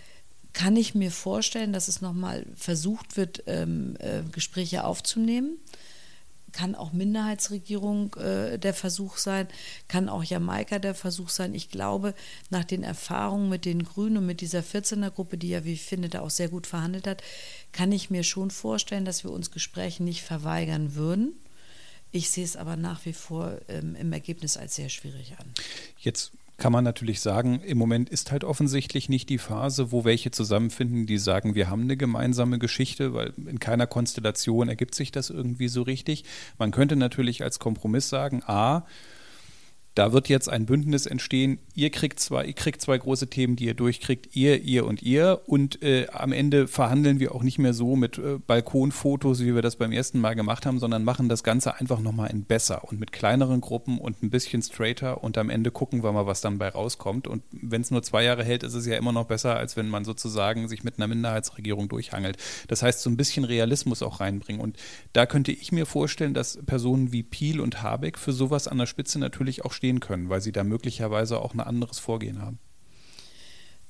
kann 0.53 0.77
ich 0.77 0.95
mir 0.95 1.11
vorstellen, 1.11 1.73
dass 1.73 1.89
es 1.89 2.01
nochmal 2.01 2.45
versucht 2.55 3.17
wird, 3.17 3.45
ähm, 3.47 3.97
äh, 4.01 4.23
Gespräche 4.33 4.85
aufzunehmen 4.85 5.57
kann 6.53 6.75
auch 6.75 6.93
Minderheitsregierung 6.93 8.15
äh, 8.15 8.59
der 8.59 8.75
Versuch 8.75 9.17
sein, 9.17 9.49
kann 9.89 10.09
auch 10.09 10.23
Jamaika 10.23 10.79
der 10.79 10.95
Versuch 10.95 11.29
sein. 11.29 11.55
Ich 11.55 11.71
glaube, 11.71 12.15
nach 12.51 12.65
den 12.65 12.83
Erfahrungen 12.83 13.49
mit 13.49 13.65
den 13.65 13.85
Grünen 13.85 14.19
und 14.19 14.27
mit 14.27 14.41
dieser 14.41 14.61
14er-Gruppe, 14.61 15.39
die 15.39 15.51
ja, 15.51 15.65
wie 15.65 15.73
ich 15.73 15.83
finde, 15.83 16.09
da 16.09 16.21
auch 16.21 16.31
sehr 16.31 16.49
gut 16.49 16.67
verhandelt 16.67 17.07
hat, 17.07 17.23
kann 17.73 17.93
ich 17.93 18.11
mir 18.11 18.23
schon 18.23 18.51
vorstellen, 18.51 19.05
dass 19.05 19.25
wir 19.25 19.31
uns 19.31 19.51
Gespräche 19.51 20.03
nicht 20.03 20.23
verweigern 20.23 20.95
würden. 20.95 21.33
Ich 22.11 22.31
sehe 22.31 22.45
es 22.45 22.57
aber 22.57 22.77
nach 22.77 23.07
wie 23.07 23.15
vor 23.15 23.59
ähm, 23.69 23.95
im 23.95 24.13
Ergebnis 24.13 24.59
als 24.59 24.75
sehr 24.77 24.91
schwierig 24.91 25.35
an. 25.39 25.47
Jetzt 25.99 26.33
kann 26.59 26.73
man 26.73 26.85
natürlich 26.85 27.21
sagen, 27.21 27.61
im 27.61 27.79
Moment 27.79 28.09
ist 28.09 28.31
halt 28.31 28.45
offensichtlich 28.45 29.09
nicht 29.09 29.29
die 29.29 29.39
Phase, 29.39 29.91
wo 29.91 30.05
welche 30.05 30.31
zusammenfinden, 30.31 31.07
die 31.07 31.19
sagen, 31.19 31.55
wir 31.55 31.69
haben 31.69 31.83
eine 31.83 31.97
gemeinsame 31.97 32.59
Geschichte, 32.59 33.15
weil 33.15 33.33
in 33.47 33.59
keiner 33.59 33.87
Konstellation 33.87 34.69
ergibt 34.69 34.95
sich 34.95 35.11
das 35.11 35.31
irgendwie 35.31 35.69
so 35.69 35.83
richtig. 35.83 36.25
Man 36.59 36.71
könnte 36.71 36.97
natürlich 36.97 37.43
als 37.43 37.59
Kompromiss 37.59 38.09
sagen, 38.09 38.43
a, 38.47 38.85
da 39.95 40.13
wird 40.13 40.29
jetzt 40.29 40.49
ein 40.49 40.65
Bündnis 40.65 41.05
entstehen. 41.05 41.59
Ihr 41.75 41.91
kriegt 41.91 42.19
zwei, 42.19 42.47
ihr 42.47 42.55
kriegt 42.55 42.81
zwei 42.81 42.97
große 42.97 43.29
Themen, 43.29 43.57
die 43.57 43.67
ihr 43.67 43.75
durchkriegt, 43.75 44.35
ihr, 44.35 44.63
ihr 44.63 44.87
und 44.87 45.03
ihr. 45.03 45.43
Und 45.47 45.83
äh, 45.83 46.07
am 46.13 46.33
Ende 46.33 46.67
verhandeln 46.67 47.21
wir 47.21 47.35
auch 47.35 47.43
nicht 47.43 47.59
mehr 47.59 47.75
so 47.75 47.95
mit 47.95 48.17
äh, 48.17 48.39
Balkonfotos, 48.47 49.41
wie 49.41 49.55
wir 49.55 49.61
das 49.61 49.77
beim 49.77 49.93
ersten 49.93 50.19
Mal 50.21 50.35
gemacht 50.35 50.65
haben, 50.65 50.79
sondern 50.79 51.05
machen 51.05 51.29
das 51.29 51.43
Ganze 51.43 51.75
einfach 51.75 52.01
nochmal 52.01 52.31
in 52.31 52.45
besser 52.45 52.85
und 52.85 53.01
mit 53.01 53.13
kleineren 53.13 53.61
Gruppen 53.61 53.99
und 53.99 54.23
ein 54.23 54.31
bisschen 54.31 54.63
straighter. 54.63 55.23
Und 55.23 55.37
am 55.37 55.51
Ende 55.51 55.71
gucken 55.71 56.03
wir 56.03 56.13
mal, 56.13 56.27
was 56.27 56.41
dann 56.41 56.59
bei 56.59 56.71
rauskommt. 56.71 57.29
Und 57.29 57.43
wenn 57.51 57.83
es 57.83 57.91
nur 57.91 58.03
zwei 58.03 58.25
Jahre 58.25 58.45
hält, 58.45 58.63
ist 58.63 58.75
es 58.75 58.87
ja 58.87 58.97
immer 58.97 59.13
noch 59.13 59.27
besser, 59.27 59.57
als 59.57 59.77
wenn 59.77 59.89
man 59.89 60.07
sozusagen 60.07 60.69
sich 60.69 60.85
mit 60.85 60.97
einer 60.97 61.09
Minderheitsregierung 61.09 61.89
durchhangelt. 61.89 62.39
Das 62.69 62.83
heißt, 62.83 63.03
so 63.03 63.11
ein 63.11 63.19
bisschen 63.19 63.45
Realismus 63.45 64.03
auch 64.03 64.21
reinbringen. 64.21 64.63
Und 64.63 64.79
da 65.13 65.27
könnte 65.27 65.53
ich 65.53 65.71
mir 65.71 65.85
vorstellen, 65.85 66.33
dass 66.33 66.59
Personen 66.65 67.13
wie 67.13 67.23
Piel 67.23 67.61
und 67.61 67.83
Habeck 67.83 68.17
für 68.17 68.33
sowas 68.33 68.69
an 68.69 68.79
der 68.79 68.87
Spitze 68.87 69.19
natürlich 69.19 69.65
auch 69.67 69.73
stehen 69.83 69.99
können, 69.99 70.29
weil 70.29 70.41
sie 70.41 70.53
da 70.53 70.63
möglicherweise 70.63 71.41
auch 71.41 71.55
ein 71.55 71.61
anderes 71.61 71.99
Vorgehen 71.99 72.41
haben? 72.41 72.61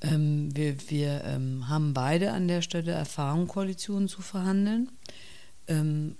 Ähm, 0.01 0.49
wir 0.57 0.75
wir 0.89 1.23
ähm, 1.25 1.69
haben 1.69 1.93
beide 1.93 2.33
an 2.33 2.49
der 2.49 2.63
Stelle 2.63 2.93
Erfahrung, 2.93 3.47
Koalitionen 3.47 4.09
zu 4.09 4.23
verhandeln. 4.23 4.91
Ähm, 5.69 6.17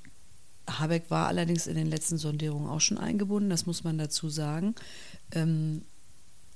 Habeck 0.69 1.11
war 1.11 1.27
allerdings 1.27 1.67
in 1.67 1.75
den 1.75 1.87
letzten 1.87 2.19
Sondierungen 2.19 2.69
auch 2.69 2.83
schon 2.83 2.99
eingebunden, 2.99 3.49
das 3.49 3.65
muss 3.65 3.83
man 3.83 3.97
dazu 3.97 4.29
sagen. 4.29 4.75
Ähm, 5.33 5.87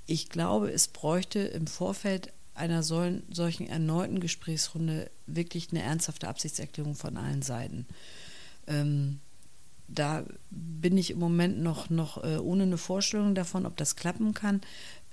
ich 0.05 0.29
glaube, 0.29 0.71
es 0.71 0.87
bräuchte 0.87 1.39
im 1.39 1.67
Vorfeld 1.67 2.35
einer 2.55 2.83
solchen, 2.83 3.23
solchen 3.33 3.67
erneuten 3.67 4.21
Gesprächsrunde 4.21 5.11
wirklich 5.27 5.71
eine 5.71 5.83
ernsthafte 5.83 6.29
Absichtserklärung 6.29 6.95
von 6.95 7.17
allen 7.17 7.41
Seiten. 7.41 7.87
Ähm, 8.67 9.21
da 9.89 10.25
bin 10.51 10.99
ich 10.99 11.11
im 11.11 11.19
Moment 11.19 11.61
noch, 11.61 11.91
noch 11.91 12.23
äh, 12.25 12.39
ohne 12.39 12.65
eine 12.65 12.79
Vorstellung 12.79 13.35
davon, 13.35 13.67
ob 13.67 13.77
das 13.77 13.97
klappen 13.97 14.35
kann. 14.35 14.61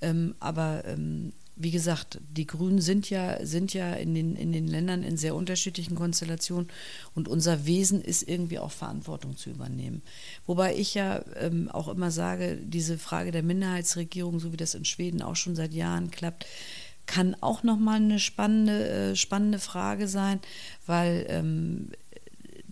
Ähm, 0.00 0.34
aber 0.40 0.84
ähm, 0.86 1.32
wie 1.56 1.70
gesagt, 1.70 2.20
die 2.30 2.46
Grünen 2.46 2.80
sind 2.80 3.10
ja, 3.10 3.44
sind 3.46 3.74
ja 3.74 3.92
in, 3.94 4.14
den, 4.14 4.34
in 4.34 4.52
den 4.52 4.66
Ländern 4.66 5.04
in 5.04 5.16
sehr 5.16 5.36
unterschiedlichen 5.36 5.94
Konstellationen 5.94 6.68
und 7.14 7.28
unser 7.28 7.64
Wesen 7.64 8.02
ist 8.02 8.28
irgendwie 8.28 8.58
auch 8.58 8.72
Verantwortung 8.72 9.36
zu 9.36 9.50
übernehmen. 9.50 10.02
Wobei 10.46 10.74
ich 10.74 10.94
ja 10.94 11.24
ähm, 11.36 11.70
auch 11.70 11.86
immer 11.86 12.10
sage, 12.10 12.58
diese 12.60 12.98
Frage 12.98 13.30
der 13.30 13.44
Minderheitsregierung, 13.44 14.40
so 14.40 14.52
wie 14.52 14.56
das 14.56 14.74
in 14.74 14.84
Schweden 14.84 15.22
auch 15.22 15.36
schon 15.36 15.54
seit 15.54 15.74
Jahren 15.74 16.10
klappt, 16.10 16.44
kann 17.06 17.36
auch 17.40 17.62
nochmal 17.62 17.96
eine 17.96 18.18
spannende, 18.18 18.88
äh, 18.88 19.16
spannende 19.16 19.58
Frage 19.58 20.08
sein, 20.08 20.40
weil 20.86 21.26
ähm, 21.28 21.90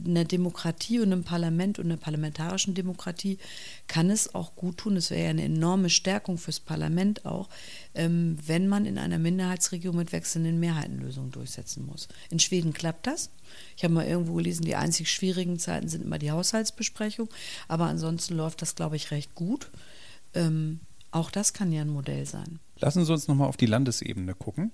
einer 0.06 0.24
Demokratie 0.24 1.00
und 1.00 1.12
einem 1.12 1.24
Parlament 1.24 1.78
und 1.78 1.86
einer 1.86 1.96
parlamentarischen 1.96 2.74
Demokratie 2.74 3.38
kann 3.86 4.10
es 4.10 4.34
auch 4.34 4.54
gut 4.54 4.78
tun, 4.78 4.96
es 4.96 5.10
wäre 5.10 5.24
ja 5.24 5.30
eine 5.30 5.44
enorme 5.44 5.90
Stärkung 5.90 6.38
fürs 6.38 6.60
Parlament 6.60 7.24
auch, 7.26 7.48
ähm, 7.94 8.38
wenn 8.46 8.68
man 8.68 8.86
in 8.86 8.98
einer 8.98 9.18
Minderheitsregierung 9.18 9.96
mit 9.96 10.12
wechselnden 10.12 10.60
Mehrheiten 10.60 10.98
Lösungen 10.98 11.30
durchsetzen 11.30 11.86
muss. 11.86 12.08
In 12.30 12.38
Schweden 12.38 12.72
klappt 12.72 13.06
das. 13.06 13.30
Ich 13.76 13.84
habe 13.84 13.94
mal 13.94 14.06
irgendwo 14.06 14.34
gelesen, 14.34 14.64
die 14.64 14.76
einzig 14.76 15.10
schwierigen 15.10 15.58
Zeiten 15.58 15.88
sind 15.88 16.04
immer 16.04 16.18
die 16.18 16.30
Haushaltsbesprechung, 16.30 17.28
aber 17.68 17.86
ansonsten 17.86 18.34
läuft 18.34 18.62
das, 18.62 18.74
glaube 18.74 18.96
ich, 18.96 19.10
recht 19.10 19.34
gut. 19.34 19.70
Ähm, 20.34 20.80
auch 21.10 21.30
das 21.30 21.52
kann 21.52 21.72
ja 21.72 21.82
ein 21.82 21.90
Modell 21.90 22.26
sein. 22.26 22.58
Lassen 22.78 23.04
Sie 23.04 23.12
uns 23.12 23.28
nochmal 23.28 23.48
auf 23.48 23.56
die 23.56 23.66
Landesebene 23.66 24.34
gucken. 24.34 24.72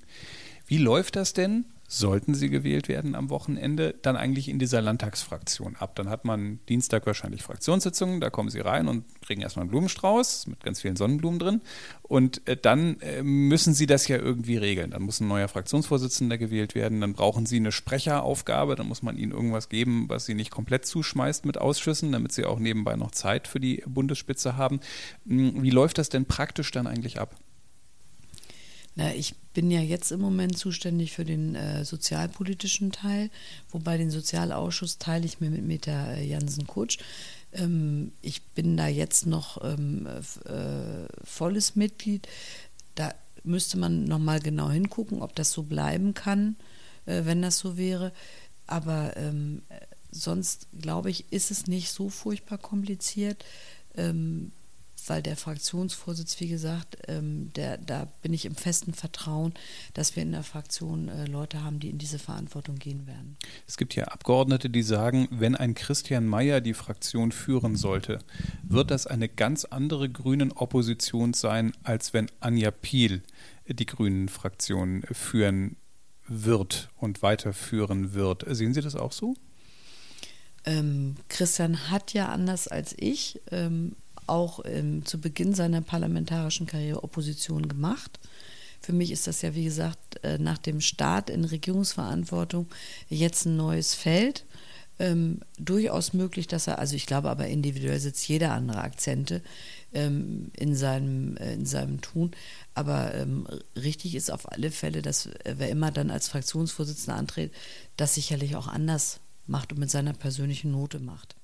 Wie 0.69 0.79
läuft 0.79 1.17
das 1.17 1.33
denn 1.33 1.65
sollten 1.91 2.35
sie 2.35 2.51
gewählt 2.51 2.87
werden 2.89 3.15
am 3.15 3.31
Wochenende, 3.31 3.95
dann 4.03 4.15
eigentlich 4.15 4.51
in 4.51 4.59
dieser 4.59 4.83
Landtagsfraktion 4.83 5.75
ab. 5.77 5.97
Dann 5.97 6.11
hat 6.11 6.27
man 6.27 6.61
Dienstag 6.69 7.07
wahrscheinlich 7.07 7.43
Fraktionssitzungen, 7.43 8.21
da 8.21 8.29
kommen 8.29 8.51
sie 8.51 8.61
rein 8.61 8.89
und 8.89 9.05
kriegen 9.23 9.41
erstmal 9.41 9.63
einen 9.63 9.71
Blumenstrauß 9.71 10.49
mit 10.49 10.63
ganz 10.63 10.83
vielen 10.83 10.97
Sonnenblumen 10.97 11.39
drin. 11.39 11.61
Und 12.03 12.47
äh, 12.47 12.59
dann 12.59 13.01
äh, 13.01 13.23
müssen 13.23 13.73
sie 13.73 13.87
das 13.87 14.07
ja 14.07 14.19
irgendwie 14.19 14.59
regeln. 14.59 14.91
Dann 14.91 15.03
muss 15.03 15.21
ein 15.21 15.29
neuer 15.29 15.49
Fraktionsvorsitzender 15.49 16.37
gewählt 16.37 16.75
werden, 16.75 17.01
dann 17.01 17.15
brauchen 17.15 17.47
sie 17.47 17.57
eine 17.57 17.73
Sprecheraufgabe, 17.73 18.77
dann 18.77 18.87
muss 18.87 19.03
man 19.03 19.17
ihnen 19.17 19.33
irgendwas 19.33 19.71
geben, 19.71 20.11
was 20.11 20.27
sie 20.27 20.35
nicht 20.35 20.51
komplett 20.51 20.85
zuschmeißt 20.85 21.47
mit 21.47 21.57
Ausschüssen, 21.57 22.13
damit 22.13 22.33
sie 22.33 22.45
auch 22.45 22.59
nebenbei 22.59 22.97
noch 22.97 23.13
Zeit 23.13 23.49
für 23.49 23.61
die 23.61 23.83
Bundesspitze 23.87 24.59
haben. 24.59 24.81
Hm, 25.27 25.63
wie 25.63 25.71
läuft 25.71 25.97
das 25.97 26.11
denn 26.11 26.27
praktisch 26.27 26.71
dann 26.71 26.87
eigentlich 26.87 27.19
ab? 27.19 27.35
Na, 28.99 29.15
ich 29.15 29.37
bin 29.55 29.71
ja 29.71 29.81
jetzt 29.81 30.11
im 30.11 30.21
Moment 30.21 30.59
zuständig 30.59 31.13
für 31.13 31.25
den 31.25 31.55
äh, 31.55 31.85
sozialpolitischen 31.85 32.91
Teil, 32.91 33.31
wobei 33.71 33.97
den 33.97 34.11
Sozialausschuss 34.11 34.99
teile 34.99 35.25
ich 35.25 35.39
mir 35.39 35.51
mit 35.51 35.63
Meta 35.63 36.15
äh, 36.15 36.27
Jansen-Kutsch. 36.27 36.99
Ähm, 37.53 38.11
ich 38.23 38.43
bin 38.43 38.77
da 38.77 38.89
jetzt 38.89 39.25
noch 39.25 39.63
ähm, 39.63 40.05
äh, 40.07 41.07
volles 41.23 41.77
Mitglied. 41.77 42.27
Da 42.97 43.15
müsste 43.45 43.79
man 43.79 44.03
nochmal 44.03 44.41
genau 44.41 44.69
hingucken, 44.69 45.23
ob 45.23 45.33
das 45.37 45.53
so 45.53 45.63
bleiben 45.63 46.15
kann, 46.15 46.57
äh, 47.07 47.25
wenn 47.25 47.41
das 47.41 47.59
so 47.59 47.77
wäre. 47.77 48.11
Aber 48.67 49.17
ähm, 49.17 49.63
sonst, 50.11 50.67
glaube 50.77 51.11
ich, 51.11 51.33
ist 51.33 51.53
es 51.53 51.69
nicht 51.69 51.93
so 51.93 52.09
furchtbar 52.09 52.59
kompliziert. 52.59 53.45
Ähm, 53.97 54.51
weil 55.09 55.23
der 55.23 55.37
Fraktionsvorsitz, 55.37 56.41
wie 56.41 56.49
gesagt, 56.49 56.99
ähm, 57.09 57.53
der, 57.55 57.79
da 57.79 58.09
bin 58.23 58.33
ich 58.33 58.45
im 58.45 58.55
festen 58.55 58.95
Vertrauen, 58.95 59.55
dass 59.95 60.17
wir 60.17 60.23
in 60.23 60.33
der 60.33 60.43
Fraktion 60.43 61.09
äh, 61.09 61.27
Leute 61.27 61.63
haben, 61.63 61.81
die 61.81 61.91
in 61.91 61.99
diese 61.99 62.19
Verantwortung 62.19 62.77
gehen 62.77 63.07
werden. 63.07 63.37
Es 63.67 63.77
gibt 63.77 63.95
ja 63.95 64.05
Abgeordnete, 64.05 64.71
die 64.71 64.83
sagen, 64.83 65.29
wenn 65.31 65.55
ein 65.55 65.75
Christian 65.75 66.27
Mayer 66.27 66.61
die 66.61 66.75
Fraktion 66.75 67.33
führen 67.33 67.77
sollte, 67.77 68.19
wird 68.63 68.91
das 68.91 69.07
eine 69.07 69.29
ganz 69.29 69.65
andere 69.65 70.09
grünen 70.09 70.53
Opposition 70.53 71.35
sein, 71.35 71.73
als 71.83 72.13
wenn 72.13 72.31
Anja 72.41 72.71
Piel 72.71 73.23
die 73.67 73.87
grünen 73.87 74.29
Fraktion 74.29 75.03
führen 75.13 75.77
wird 76.27 76.91
und 76.97 77.23
weiterführen 77.23 78.15
wird. 78.15 78.45
Sehen 78.49 78.75
Sie 78.75 78.81
das 78.81 78.97
auch 78.97 79.13
so? 79.13 79.35
Ähm, 80.65 81.17
Christian 81.29 81.91
hat 81.91 82.13
ja 82.13 82.29
anders 82.29 82.69
als 82.69 82.95
ich 82.99 83.41
ähm, 83.51 83.97
auch 84.29 84.61
ähm, 84.65 85.05
zu 85.05 85.21
Beginn 85.21 85.55
seiner 85.55 85.81
parlamentarischen 85.81 86.67
Karriere 86.67 87.05
Opposition 87.05 87.69
gemacht. 87.69 88.19
Für 88.81 88.93
mich 88.93 89.11
ist 89.11 89.27
das 89.27 89.43
ja, 89.43 89.55
wie 89.55 89.65
gesagt, 89.65 90.23
äh, 90.23 90.39
nach 90.39 90.59
dem 90.59 90.81
Start 90.81 91.31
in 91.31 91.45
Regierungsverantwortung 91.45 92.69
jetzt 93.09 93.47
ein 93.47 93.57
neues 93.57 93.95
Feld. 93.95 94.45
Ähm, 95.01 95.41
durchaus 95.59 96.13
möglich, 96.13 96.49
dass 96.49 96.67
er, 96.67 96.81
also 96.81 96.97
ich 96.97 97.07
glaube 97.07 97.31
aber 97.31 97.47
individuell 97.47 98.01
sitzt 98.01 98.27
jeder 98.27 98.53
andere 98.53 98.81
Akzente 98.81 99.43
ähm, 99.93 100.51
in, 100.57 100.75
seinem, 100.75 101.37
äh, 101.37 101.55
in 101.55 101.67
seinem 101.67 102.01
Tun. 102.01 102.33
Aber 102.75 103.15
ähm, 103.15 103.47
richtig 103.77 104.15
ist 104.15 104.31
auf 104.31 104.51
alle 104.51 104.71
Fälle, 104.71 105.03
dass 105.03 105.27
äh, 105.27 105.55
wer 105.57 105.69
immer 105.71 105.93
dann 105.93 106.11
als 106.11 106.29
Fraktionsvorsitzender 106.29 107.17
antritt, 107.17 107.53
das 107.97 108.15
sicherlich 108.15 108.57
auch 108.57 108.67
anders 108.67 109.21
macht 109.47 109.73
und 109.73 109.79
mit 109.79 109.91
seiner 109.91 110.13
persönlichen 110.13 110.73
Note 110.73 110.99
macht. 110.99 111.38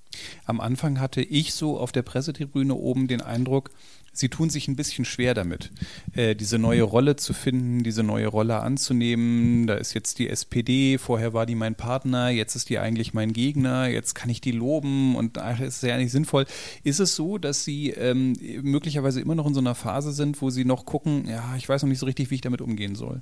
Am 0.44 0.60
Anfang 0.60 1.00
hatte 1.00 1.22
ich 1.22 1.54
so 1.54 1.78
auf 1.78 1.92
der 1.92 2.02
Pressetribüne 2.02 2.74
oben 2.74 3.08
den 3.08 3.20
Eindruck, 3.20 3.70
sie 4.14 4.28
tun 4.28 4.48
sich 4.48 4.68
ein 4.68 4.76
bisschen 4.76 5.04
schwer 5.04 5.34
damit, 5.34 5.70
äh, 6.14 6.34
diese 6.34 6.58
neue 6.58 6.84
Rolle 6.84 7.16
zu 7.16 7.34
finden, 7.34 7.82
diese 7.82 8.02
neue 8.02 8.28
Rolle 8.28 8.60
anzunehmen. 8.60 9.66
Da 9.66 9.74
ist 9.74 9.92
jetzt 9.92 10.18
die 10.18 10.28
SPD, 10.28 10.98
vorher 10.98 11.34
war 11.34 11.46
die 11.46 11.56
mein 11.56 11.74
Partner, 11.74 12.30
jetzt 12.30 12.54
ist 12.54 12.70
die 12.70 12.78
eigentlich 12.78 13.12
mein 13.12 13.32
Gegner, 13.32 13.88
jetzt 13.88 14.14
kann 14.14 14.30
ich 14.30 14.40
die 14.40 14.52
loben 14.52 15.16
und 15.16 15.36
ach, 15.38 15.60
ist 15.60 15.82
ja 15.82 15.98
nicht 15.98 16.12
sinnvoll. 16.12 16.46
Ist 16.84 17.00
es 17.00 17.16
so, 17.16 17.38
dass 17.38 17.64
Sie 17.64 17.90
ähm, 17.90 18.34
möglicherweise 18.62 19.20
immer 19.20 19.34
noch 19.34 19.46
in 19.46 19.54
so 19.54 19.60
einer 19.60 19.74
Phase 19.74 20.12
sind, 20.12 20.40
wo 20.40 20.50
Sie 20.50 20.64
noch 20.64 20.86
gucken, 20.86 21.26
ja, 21.28 21.54
ich 21.56 21.68
weiß 21.68 21.82
noch 21.82 21.88
nicht 21.88 21.98
so 21.98 22.06
richtig, 22.06 22.30
wie 22.30 22.36
ich 22.36 22.40
damit 22.40 22.60
umgehen 22.60 22.94
soll? 22.94 23.20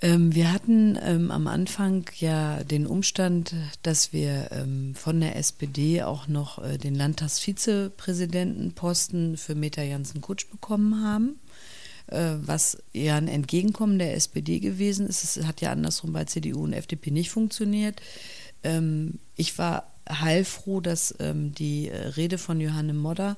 Ähm, 0.00 0.32
wir 0.34 0.52
hatten 0.52 0.98
ähm, 1.02 1.30
am 1.32 1.46
Anfang 1.48 2.04
ja 2.18 2.62
den 2.62 2.86
Umstand, 2.86 3.54
dass 3.82 4.12
wir 4.12 4.50
ähm, 4.52 4.94
von 4.94 5.18
der 5.20 5.34
SPD 5.36 6.04
auch 6.04 6.28
noch 6.28 6.62
äh, 6.62 6.78
den 6.78 6.94
Landtagsvizepräsidentenposten 6.94 9.36
für 9.36 9.56
Meta 9.56 9.82
Jansen-Kutsch 9.82 10.48
bekommen 10.50 11.02
haben, 11.02 11.40
äh, 12.06 12.34
was 12.40 12.80
ja 12.92 13.16
ein 13.16 13.26
Entgegenkommen 13.26 13.98
der 13.98 14.14
SPD 14.14 14.60
gewesen 14.60 15.08
ist. 15.08 15.24
Es 15.24 15.44
hat 15.44 15.60
ja 15.60 15.72
andersrum 15.72 16.12
bei 16.12 16.26
CDU 16.26 16.62
und 16.62 16.74
FDP 16.74 17.10
nicht 17.10 17.30
funktioniert. 17.30 18.00
Ähm, 18.62 19.18
ich 19.34 19.58
war 19.58 19.94
heilfroh, 20.08 20.80
dass 20.80 21.12
ähm, 21.18 21.54
die 21.54 21.88
äh, 21.88 21.96
Rede 21.96 22.38
von 22.38 22.60
Johanne 22.60 22.94
Modder 22.94 23.36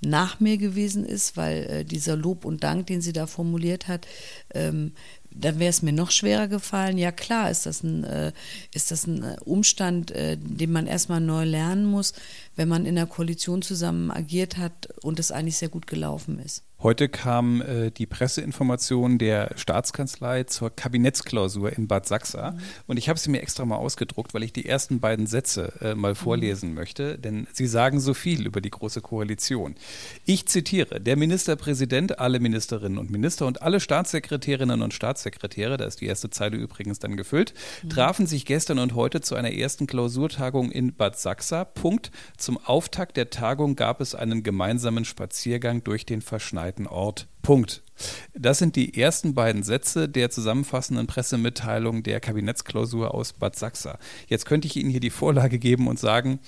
nach 0.00 0.40
mir 0.40 0.58
gewesen 0.58 1.04
ist, 1.04 1.36
weil 1.36 1.64
äh, 1.64 1.84
dieser 1.84 2.16
Lob 2.16 2.44
und 2.44 2.62
Dank, 2.62 2.86
den 2.86 3.00
sie 3.00 3.12
da 3.12 3.26
formuliert 3.26 3.88
hat, 3.88 4.06
ähm, 4.54 4.92
dann 5.40 5.58
wäre 5.58 5.70
es 5.70 5.82
mir 5.82 5.92
noch 5.92 6.10
schwerer 6.10 6.48
gefallen. 6.48 6.98
Ja 6.98 7.12
klar, 7.12 7.50
ist 7.50 7.66
das 7.66 7.82
ein, 7.82 8.04
äh, 8.04 8.32
ist 8.74 8.90
das 8.90 9.06
ein 9.06 9.22
äh, 9.22 9.36
Umstand, 9.44 10.10
äh, 10.10 10.36
den 10.38 10.72
man 10.72 10.86
erstmal 10.86 11.20
neu 11.20 11.44
lernen 11.44 11.86
muss, 11.86 12.14
wenn 12.56 12.68
man 12.68 12.86
in 12.86 12.96
der 12.96 13.06
Koalition 13.06 13.62
zusammen 13.62 14.10
agiert 14.10 14.56
hat 14.56 14.88
und 15.02 15.20
es 15.20 15.30
eigentlich 15.30 15.58
sehr 15.58 15.68
gut 15.68 15.86
gelaufen 15.86 16.38
ist. 16.38 16.64
Heute 16.82 17.08
kam 17.08 17.62
äh, 17.62 17.90
die 17.90 18.04
Presseinformation 18.04 19.16
der 19.16 19.52
Staatskanzlei 19.56 20.44
zur 20.44 20.68
Kabinettsklausur 20.68 21.72
in 21.72 21.88
Bad 21.88 22.06
Sachsa. 22.06 22.50
Mhm. 22.50 22.58
Und 22.86 22.96
ich 22.98 23.08
habe 23.08 23.18
sie 23.18 23.30
mir 23.30 23.40
extra 23.40 23.64
mal 23.64 23.76
ausgedruckt, 23.76 24.34
weil 24.34 24.42
ich 24.42 24.52
die 24.52 24.66
ersten 24.66 25.00
beiden 25.00 25.26
Sätze 25.26 25.72
äh, 25.80 25.94
mal 25.94 26.10
mhm. 26.10 26.16
vorlesen 26.16 26.68
mhm. 26.70 26.74
möchte, 26.74 27.18
denn 27.18 27.46
sie 27.50 27.66
sagen 27.66 27.98
so 27.98 28.12
viel 28.12 28.46
über 28.46 28.60
die 28.60 28.68
Große 28.68 29.00
Koalition. 29.00 29.74
Ich 30.26 30.46
zitiere, 30.48 31.00
der 31.00 31.16
Ministerpräsident, 31.16 32.18
alle 32.18 32.40
Ministerinnen 32.40 32.98
und 32.98 33.10
Minister 33.10 33.46
und 33.46 33.62
alle 33.62 33.80
Staatssekretärinnen 33.80 34.82
und 34.82 34.92
Staatssekretäre, 34.92 35.78
da 35.78 35.86
ist 35.86 36.02
die 36.02 36.06
erste 36.06 36.28
Zeile 36.28 36.58
übrigens 36.58 36.98
dann 36.98 37.16
gefüllt, 37.16 37.54
mhm. 37.82 37.88
trafen 37.88 38.26
sich 38.26 38.44
gestern 38.44 38.78
und 38.80 38.94
heute 38.94 39.22
zu 39.22 39.34
einer 39.34 39.52
ersten 39.52 39.86
Klausurtagung 39.86 40.70
in 40.70 40.92
Bad 40.92 41.18
Sachsa. 41.18 41.64
Punkt. 41.64 42.10
Zum 42.46 42.58
Auftakt 42.58 43.16
der 43.16 43.30
Tagung 43.30 43.74
gab 43.74 44.00
es 44.00 44.14
einen 44.14 44.44
gemeinsamen 44.44 45.04
Spaziergang 45.04 45.82
durch 45.82 46.06
den 46.06 46.22
verschneiten 46.22 46.86
Ort. 46.86 47.26
Punkt. 47.42 47.82
Das 48.34 48.58
sind 48.58 48.76
die 48.76 49.02
ersten 49.02 49.34
beiden 49.34 49.64
Sätze 49.64 50.08
der 50.08 50.30
zusammenfassenden 50.30 51.08
Pressemitteilung 51.08 52.04
der 52.04 52.20
Kabinettsklausur 52.20 53.12
aus 53.12 53.32
Bad 53.32 53.56
Sachsa. 53.56 53.98
Jetzt 54.28 54.46
könnte 54.46 54.68
ich 54.68 54.76
Ihnen 54.76 54.90
hier 54.90 55.00
die 55.00 55.10
Vorlage 55.10 55.58
geben 55.58 55.88
und 55.88 55.98
sagen, 55.98 56.38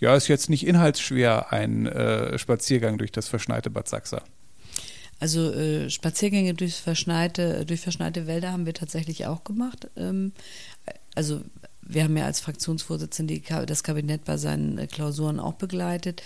ja, 0.00 0.16
ist 0.16 0.26
jetzt 0.26 0.50
nicht 0.50 0.66
inhaltsschwer 0.66 1.52
ein 1.52 1.86
äh, 1.86 2.36
Spaziergang 2.36 2.98
durch 2.98 3.12
das 3.12 3.28
verschneite 3.28 3.70
Bad 3.70 3.86
Sachsa. 3.86 4.24
Also 5.20 5.52
äh, 5.52 5.88
Spaziergänge 5.88 6.54
durch 6.54 6.74
verschneite, 6.74 7.64
durch 7.64 7.80
verschneite 7.80 8.26
Wälder 8.26 8.50
haben 8.50 8.66
wir 8.66 8.74
tatsächlich 8.74 9.26
auch 9.26 9.44
gemacht. 9.44 9.88
Ähm, 9.96 10.32
also 11.14 11.42
wir 11.86 12.04
haben 12.04 12.16
ja 12.16 12.24
als 12.24 12.40
Fraktionsvorsitzende 12.40 13.40
das 13.66 13.82
Kabinett 13.82 14.24
bei 14.24 14.36
seinen 14.36 14.78
äh, 14.78 14.86
Klausuren 14.86 15.38
auch 15.38 15.54
begleitet. 15.54 16.22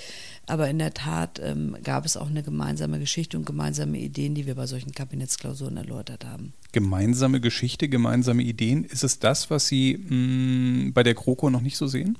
Aber 0.47 0.69
in 0.71 0.79
der 0.79 0.95
Tat 0.95 1.41
ähm, 1.43 1.77
gab 1.83 2.07
es 2.07 2.17
auch 2.17 2.29
eine 2.29 2.43
gemeinsame 2.43 2.99
Geschichte 2.99 3.37
und 3.37 3.45
gemeinsame 3.45 3.99
Ideen, 3.99 4.35
die 4.35 4.47
wir 4.47 4.55
bei 4.55 4.67
solchen 4.67 4.93
Kabinettsklausuren 4.93 5.77
erläutert 5.77 6.25
haben. 6.25 6.55
Gemeinsame 6.73 7.41
Geschichte, 7.41 7.89
gemeinsame 7.89 8.43
Ideen. 8.43 8.85
Ist 8.85 9.05
es 9.05 9.19
das, 9.19 9.51
was 9.51 9.69
Sie 9.69 9.99
mh, 9.99 10.15
mm, 10.15 10.93
bei 10.93 11.03
der 11.03 11.15
GroKo 11.15 11.51
noch 11.51 11.61
nicht 11.61 11.77
so 11.77 11.87
sehen? 11.87 12.17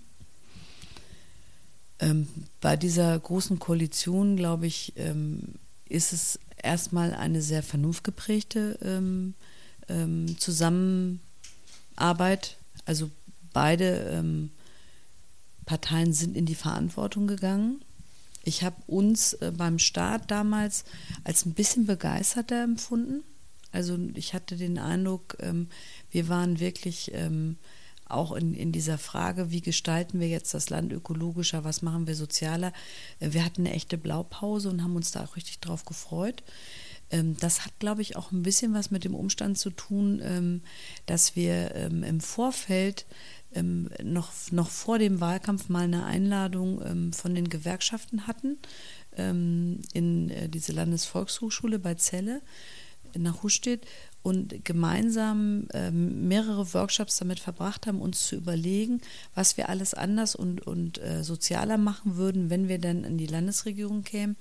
Ähm, 2.01 2.29
bei 2.61 2.77
dieser 2.77 3.19
großen 3.19 3.59
Koalition, 3.59 4.37
glaube 4.37 4.67
ich, 4.67 4.93
ähm, 4.97 5.55
ist 5.89 6.13
es 6.13 6.39
erstmal 6.63 7.15
eine 7.15 7.43
sehr 7.43 7.63
vernunftgeprägte 7.63 8.79
ähm, 8.83 9.35
ähm, 9.89 10.37
Zusammenarbeit. 10.39 12.57
Also 12.85 13.11
beide 13.59 14.09
ähm, 14.13 14.51
Parteien 15.67 16.13
sind 16.13 16.37
in 16.37 16.47
die 16.47 16.55
Verantwortung 16.55 17.27
gegangen. 17.27 17.83
Ich 18.45 18.63
habe 18.63 18.77
uns 18.87 19.33
äh, 19.33 19.51
beim 19.51 19.81
Start 19.81 20.31
damals 20.31 20.85
als 21.25 21.45
ein 21.45 21.55
bisschen 21.55 21.85
begeisterter 21.85 22.63
empfunden. 22.63 23.25
Also 23.73 23.99
ich 24.15 24.33
hatte 24.33 24.57
den 24.57 24.79
Eindruck, 24.79 25.37
ähm, 25.41 25.67
wir 26.13 26.29
waren 26.29 26.61
wirklich 26.61 27.11
ähm, 27.15 27.57
auch 28.07 28.31
in, 28.31 28.55
in 28.55 28.71
dieser 28.71 28.97
Frage, 28.97 29.51
wie 29.51 29.61
gestalten 29.61 30.21
wir 30.21 30.29
jetzt 30.29 30.55
das 30.55 30.71
Land 30.71 30.93
ökologischer, 30.93 31.65
was 31.65 31.83
machen 31.83 32.07
wir 32.07 32.15
sozialer. 32.15 32.73
Äh, 33.19 33.33
wir 33.33 33.45
hatten 33.45 33.67
eine 33.67 33.75
echte 33.75 33.99
Blaupause 33.99 34.71
und 34.71 34.85
haben 34.85 34.95
uns 34.95 35.11
da 35.11 35.25
auch 35.25 35.35
richtig 35.35 35.59
drauf 35.59 35.85
gefreut. 35.85 36.45
Ähm, 37.11 37.37
das 37.41 37.65
hat, 37.65 37.73
glaube 37.79 38.03
ich, 38.03 38.17
auch 38.17 38.33
ein 38.33 38.43
bisschen 38.43 38.75
was 38.75 38.91
mit 38.91 39.05
dem 39.05 39.15
Umstand 39.15 39.59
zu 39.59 39.71
tun, 39.71 40.21
ähm, 40.23 40.63
dass 41.07 41.37
wir 41.37 41.75
ähm, 41.75 42.03
im 42.03 42.21
Vorfeld 42.21 43.07
noch, 44.03 44.33
noch 44.51 44.69
vor 44.69 44.99
dem 44.99 45.21
Wahlkampf 45.21 45.69
mal 45.69 45.85
eine 45.85 46.05
Einladung 46.05 47.13
von 47.13 47.35
den 47.35 47.49
Gewerkschaften 47.49 48.27
hatten 48.27 48.59
in 49.19 50.31
äh, 50.31 50.49
diese 50.49 50.73
Landesvolkshochschule 50.73 51.79
bei 51.79 51.95
Celle 51.95 52.41
nach 53.17 53.43
Hustedt 53.43 53.87
und 54.23 54.65
gemeinsam 54.65 55.69
äh, 55.73 55.91
mehrere 55.91 56.75
Workshops 56.75 57.17
damit 57.17 57.41
verbracht 57.41 57.87
haben, 57.87 58.01
uns 58.01 58.27
zu 58.27 58.37
überlegen, 58.37 59.01
was 59.35 59.57
wir 59.57 59.69
alles 59.69 59.95
anders 59.95 60.35
und, 60.35 60.67
und 60.67 60.99
äh, 60.99 61.25
sozialer 61.25 61.79
machen 61.79 62.17
würden, 62.17 62.51
wenn 62.51 62.69
wir 62.69 62.79
dann 62.79 63.05
in 63.05 63.17
die 63.17 63.27
Landesregierung 63.27 64.03
kämen. 64.03 64.37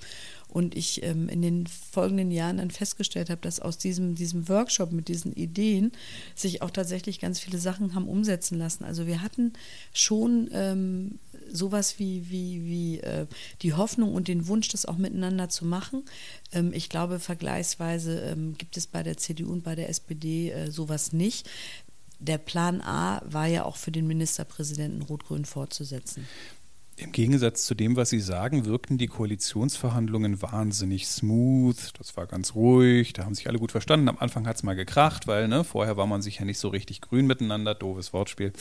Und 0.57 0.75
ich 0.75 1.03
ähm, 1.03 1.29
in 1.29 1.43
den 1.43 1.67
folgenden 1.67 2.31
Jahren 2.31 2.57
dann 2.57 2.71
festgestellt 2.71 3.29
habe, 3.29 3.41
dass 3.41 3.59
aus 3.59 3.77
diesem, 3.77 4.15
diesem 4.15 4.49
Workshop 4.49 4.91
mit 4.91 5.07
diesen 5.07 5.31
Ideen 5.33 5.91
sich 6.33 6.63
auch 6.63 6.71
tatsächlich 6.71 7.19
ganz 7.19 7.39
viele 7.39 7.59
Sachen 7.59 7.93
haben 7.93 8.07
umsetzen 8.07 8.57
lassen. 8.57 8.83
Also 8.83 9.05
wir 9.05 9.21
hatten 9.21 9.53
schon 9.93 10.49
ähm, 10.51 11.19
sowas 11.53 11.99
wie, 11.99 12.31
wie, 12.31 12.65
wie 12.65 12.99
äh, 13.01 13.27
die 13.61 13.75
Hoffnung 13.75 14.15
und 14.15 14.27
den 14.27 14.47
Wunsch, 14.47 14.69
das 14.69 14.87
auch 14.87 14.97
miteinander 14.97 15.47
zu 15.47 15.63
machen. 15.63 16.05
Ähm, 16.51 16.73
ich 16.73 16.89
glaube, 16.89 17.19
vergleichsweise 17.19 18.21
ähm, 18.21 18.57
gibt 18.57 18.77
es 18.77 18.87
bei 18.87 19.03
der 19.03 19.17
CDU 19.17 19.51
und 19.51 19.63
bei 19.63 19.75
der 19.75 19.89
SPD 19.89 20.49
äh, 20.49 20.71
sowas 20.71 21.13
nicht. 21.13 21.47
Der 22.17 22.39
Plan 22.39 22.81
A 22.81 23.21
war 23.29 23.45
ja 23.45 23.63
auch 23.63 23.75
für 23.75 23.91
den 23.91 24.07
Ministerpräsidenten 24.07 25.03
Rot-Grün 25.03 25.45
fortzusetzen. 25.45 26.27
Im 26.99 27.11
Gegensatz 27.11 27.67
zu 27.67 27.75
dem, 27.75 27.95
was 27.95 28.09
Sie 28.09 28.19
sagen, 28.19 28.65
wirkten 28.65 28.97
die 28.97 29.05
Koalitionsverhandlungen 29.05 30.41
wahnsinnig 30.41 31.05
smooth. 31.07 31.77
Das 31.99 32.17
war 32.17 32.25
ganz 32.25 32.55
ruhig, 32.55 33.13
da 33.13 33.23
haben 33.23 33.35
sich 33.35 33.47
alle 33.47 33.59
gut 33.59 33.71
verstanden. 33.71 34.09
Am 34.09 34.17
Anfang 34.17 34.47
hat 34.47 34.55
es 34.55 34.63
mal 34.63 34.75
gekracht, 34.75 35.27
weil 35.27 35.47
ne, 35.47 35.63
vorher 35.63 35.95
war 35.95 36.07
man 36.07 36.23
sich 36.23 36.39
ja 36.39 36.45
nicht 36.45 36.57
so 36.57 36.69
richtig 36.69 37.01
grün 37.01 37.27
miteinander. 37.27 37.75
Doofes 37.75 38.13
Wortspiel. 38.13 38.51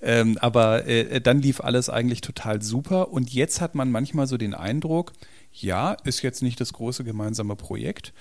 Ähm, 0.00 0.38
aber 0.40 0.86
äh, 0.86 1.20
dann 1.20 1.42
lief 1.42 1.60
alles 1.60 1.90
eigentlich 1.90 2.22
total 2.22 2.62
super. 2.62 3.12
Und 3.12 3.34
jetzt 3.34 3.60
hat 3.60 3.74
man 3.74 3.90
manchmal 3.90 4.26
so 4.26 4.38
den 4.38 4.54
Eindruck, 4.54 5.12
ja, 5.52 5.98
ist 6.04 6.22
jetzt 6.22 6.42
nicht 6.42 6.58
das 6.62 6.72
große 6.72 7.04
gemeinsame 7.04 7.56
Projekt, 7.56 8.14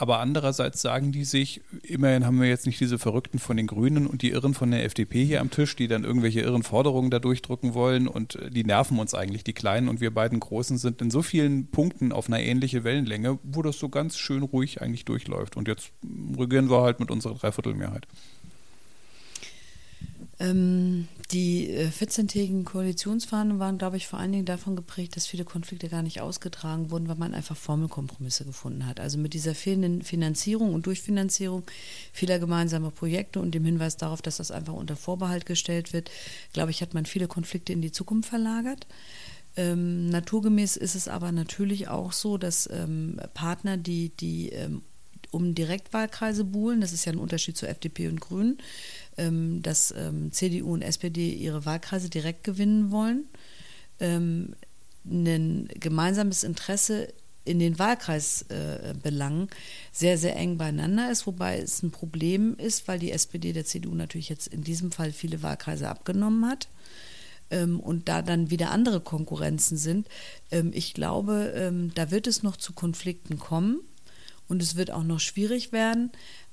aber 0.00 0.18
andererseits 0.18 0.80
sagen 0.80 1.12
die 1.12 1.24
sich, 1.24 1.60
immerhin 1.82 2.24
haben 2.24 2.40
wir 2.40 2.48
jetzt 2.48 2.64
nicht 2.64 2.80
diese 2.80 2.98
Verrückten 2.98 3.38
von 3.38 3.58
den 3.58 3.66
Grünen 3.66 4.06
und 4.06 4.22
die 4.22 4.30
Irren 4.30 4.54
von 4.54 4.70
der 4.70 4.86
FDP 4.86 5.26
hier 5.26 5.42
am 5.42 5.50
Tisch, 5.50 5.76
die 5.76 5.88
dann 5.88 6.04
irgendwelche 6.04 6.40
irren 6.40 6.62
Forderungen 6.62 7.10
da 7.10 7.18
durchdrücken 7.18 7.74
wollen 7.74 8.08
und 8.08 8.36
äh, 8.36 8.48
die 8.48 8.64
nerven 8.64 8.98
uns 8.98 9.14
eigentlich, 9.14 9.44
die 9.44 9.52
Kleinen 9.52 9.90
und 9.90 10.00
wir 10.00 10.10
beiden 10.10 10.40
Großen 10.40 10.78
sind 10.78 11.02
in 11.02 11.10
so 11.10 11.20
vielen 11.20 11.66
Punkten 11.66 12.12
auf 12.12 12.28
einer 12.28 12.40
ähnlichen 12.40 12.82
Wellenlänge, 12.82 13.40
wo 13.42 13.60
das 13.60 13.78
so 13.78 13.90
ganz 13.90 14.16
schön 14.16 14.42
ruhig 14.42 14.80
eigentlich 14.80 15.04
durchläuft. 15.04 15.58
Und 15.58 15.68
jetzt 15.68 15.92
regieren 16.38 16.70
wir 16.70 16.80
halt 16.80 16.98
mit 16.98 17.10
unserer 17.10 17.34
Dreiviertelmehrheit. 17.34 18.06
Ähm, 20.40 21.06
die 21.32 21.68
14-tägigen 21.68 22.62
äh, 22.62 22.64
Koalitionsverhandlungen 22.64 23.60
waren, 23.60 23.78
glaube 23.78 23.98
ich, 23.98 24.06
vor 24.06 24.18
allen 24.18 24.32
Dingen 24.32 24.46
davon 24.46 24.74
geprägt, 24.74 25.14
dass 25.14 25.26
viele 25.26 25.44
Konflikte 25.44 25.88
gar 25.88 26.02
nicht 26.02 26.22
ausgetragen 26.22 26.90
wurden, 26.90 27.08
weil 27.08 27.16
man 27.16 27.34
einfach 27.34 27.56
Formelkompromisse 27.56 28.46
gefunden 28.46 28.86
hat. 28.86 29.00
Also 29.00 29.18
mit 29.18 29.34
dieser 29.34 29.54
fehlenden 29.54 30.02
Finanzierung 30.02 30.72
und 30.72 30.86
Durchfinanzierung 30.86 31.64
vieler 32.12 32.38
gemeinsamer 32.38 32.90
Projekte 32.90 33.38
und 33.38 33.54
dem 33.54 33.66
Hinweis 33.66 33.98
darauf, 33.98 34.22
dass 34.22 34.38
das 34.38 34.50
einfach 34.50 34.72
unter 34.72 34.96
Vorbehalt 34.96 35.44
gestellt 35.44 35.92
wird, 35.92 36.10
glaube 36.54 36.70
ich, 36.70 36.80
hat 36.80 36.94
man 36.94 37.04
viele 37.04 37.28
Konflikte 37.28 37.74
in 37.74 37.82
die 37.82 37.92
Zukunft 37.92 38.30
verlagert. 38.30 38.86
Ähm, 39.56 40.08
naturgemäß 40.08 40.76
ist 40.76 40.94
es 40.94 41.06
aber 41.06 41.32
natürlich 41.32 41.88
auch 41.88 42.12
so, 42.12 42.38
dass 42.38 42.68
ähm, 42.72 43.20
Partner, 43.34 43.76
die, 43.76 44.08
die 44.08 44.50
ähm, 44.50 44.82
um 45.30 45.54
Direktwahlkreise 45.54 46.44
buhlen, 46.44 46.80
das 46.80 46.92
ist 46.92 47.04
ja 47.04 47.12
ein 47.12 47.18
Unterschied 47.18 47.56
zu 47.56 47.66
FDP 47.66 48.08
und 48.08 48.20
Grünen, 48.20 48.58
dass 49.62 49.94
ähm, 49.96 50.32
CDU 50.32 50.72
und 50.72 50.82
SPD 50.82 51.32
ihre 51.32 51.64
Wahlkreise 51.66 52.08
direkt 52.08 52.44
gewinnen 52.44 52.90
wollen, 52.90 53.24
ähm, 53.98 54.54
ein 55.04 55.68
gemeinsames 55.78 56.44
Interesse 56.44 57.08
in 57.44 57.58
den 57.58 57.78
Wahlkreisbelangen 57.78 59.48
äh, 59.48 59.54
sehr, 59.92 60.18
sehr 60.18 60.36
eng 60.36 60.58
beieinander 60.58 61.10
ist, 61.10 61.26
wobei 61.26 61.58
es 61.58 61.82
ein 61.82 61.90
Problem 61.90 62.56
ist, 62.56 62.86
weil 62.86 62.98
die 62.98 63.12
SPD 63.12 63.52
der 63.52 63.64
CDU 63.64 63.94
natürlich 63.94 64.28
jetzt 64.28 64.46
in 64.46 64.62
diesem 64.62 64.92
Fall 64.92 65.12
viele 65.12 65.42
Wahlkreise 65.42 65.88
abgenommen 65.88 66.46
hat 66.46 66.68
ähm, 67.50 67.80
und 67.80 68.08
da 68.08 68.22
dann 68.22 68.50
wieder 68.50 68.70
andere 68.70 69.00
Konkurrenzen 69.00 69.78
sind. 69.78 70.08
Ähm, 70.50 70.70
ich 70.74 70.94
glaube, 70.94 71.52
ähm, 71.56 71.92
da 71.94 72.10
wird 72.10 72.26
es 72.26 72.42
noch 72.42 72.56
zu 72.56 72.72
Konflikten 72.72 73.38
kommen 73.38 73.80
und 74.48 74.62
es 74.62 74.76
wird 74.76 74.90
auch 74.90 75.04
noch 75.04 75.20
schwierig 75.20 75.72
werden. 75.72 76.10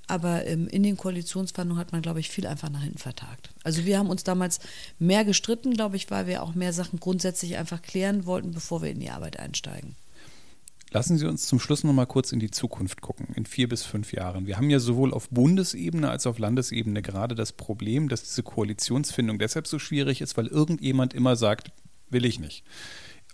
Aber 0.08 0.46
ähm, 0.46 0.68
in 0.68 0.84
den 0.84 0.96
Koalitionsverhandlungen 0.98 1.80
hat 1.80 1.92
man, 1.92 2.02
glaube 2.02 2.20
ich, 2.20 2.30
viel 2.30 2.48
einfach 2.48 2.70
nach 2.70 2.82
hinten 2.82 2.98
vertagt. 2.98 3.50
Also 3.64 3.86
wir 3.86 4.00
haben 4.00 4.10
uns 4.10 4.24
damals 4.24 4.60
mehr 5.00 5.26
gestritten, 5.26 5.74
glaube 5.74 5.98
ich, 5.98 6.10
weil 6.10 6.28
wir 6.28 6.44
auch 6.44 6.56
mehr 6.56 6.72
Sachen 6.74 7.00
grundsätzlich 7.00 7.58
einfach 7.58 7.82
klären 7.82 8.26
wollten, 8.26 8.52
bevor 8.52 8.82
wir 8.82 8.90
in 8.90 9.00
die 9.00 9.10
Arbeit 9.10 9.38
einsteigen. 9.40 9.96
Lassen 10.92 11.18
Sie 11.18 11.28
uns 11.28 11.46
zum 11.46 11.60
Schluss 11.60 11.84
noch 11.84 11.92
mal 11.92 12.06
kurz 12.06 12.32
in 12.32 12.40
die 12.40 12.50
Zukunft 12.50 13.02
gucken, 13.02 13.28
in 13.36 13.46
vier 13.46 13.68
bis 13.68 13.84
fünf 13.84 14.14
Jahren. 14.14 14.48
Wir 14.48 14.56
haben 14.56 14.70
ja 14.70 14.80
sowohl 14.80 15.14
auf 15.14 15.28
Bundesebene 15.30 16.10
als 16.10 16.26
auch 16.26 16.32
auf 16.32 16.40
Landesebene 16.40 17.02
gerade 17.02 17.36
das 17.36 17.52
Problem, 17.52 18.08
dass 18.08 18.24
diese 18.24 18.44
Koalitionsfindung 18.44 19.38
deshalb 19.38 19.68
so 19.68 19.80
schwierig 19.80 20.22
ist, 20.22 20.38
weil 20.38 20.48
irgendjemand 20.48 21.14
immer 21.14 21.36
sagt, 21.36 21.72
will 22.10 22.26
ich 22.26 22.40
nicht. 22.40 22.64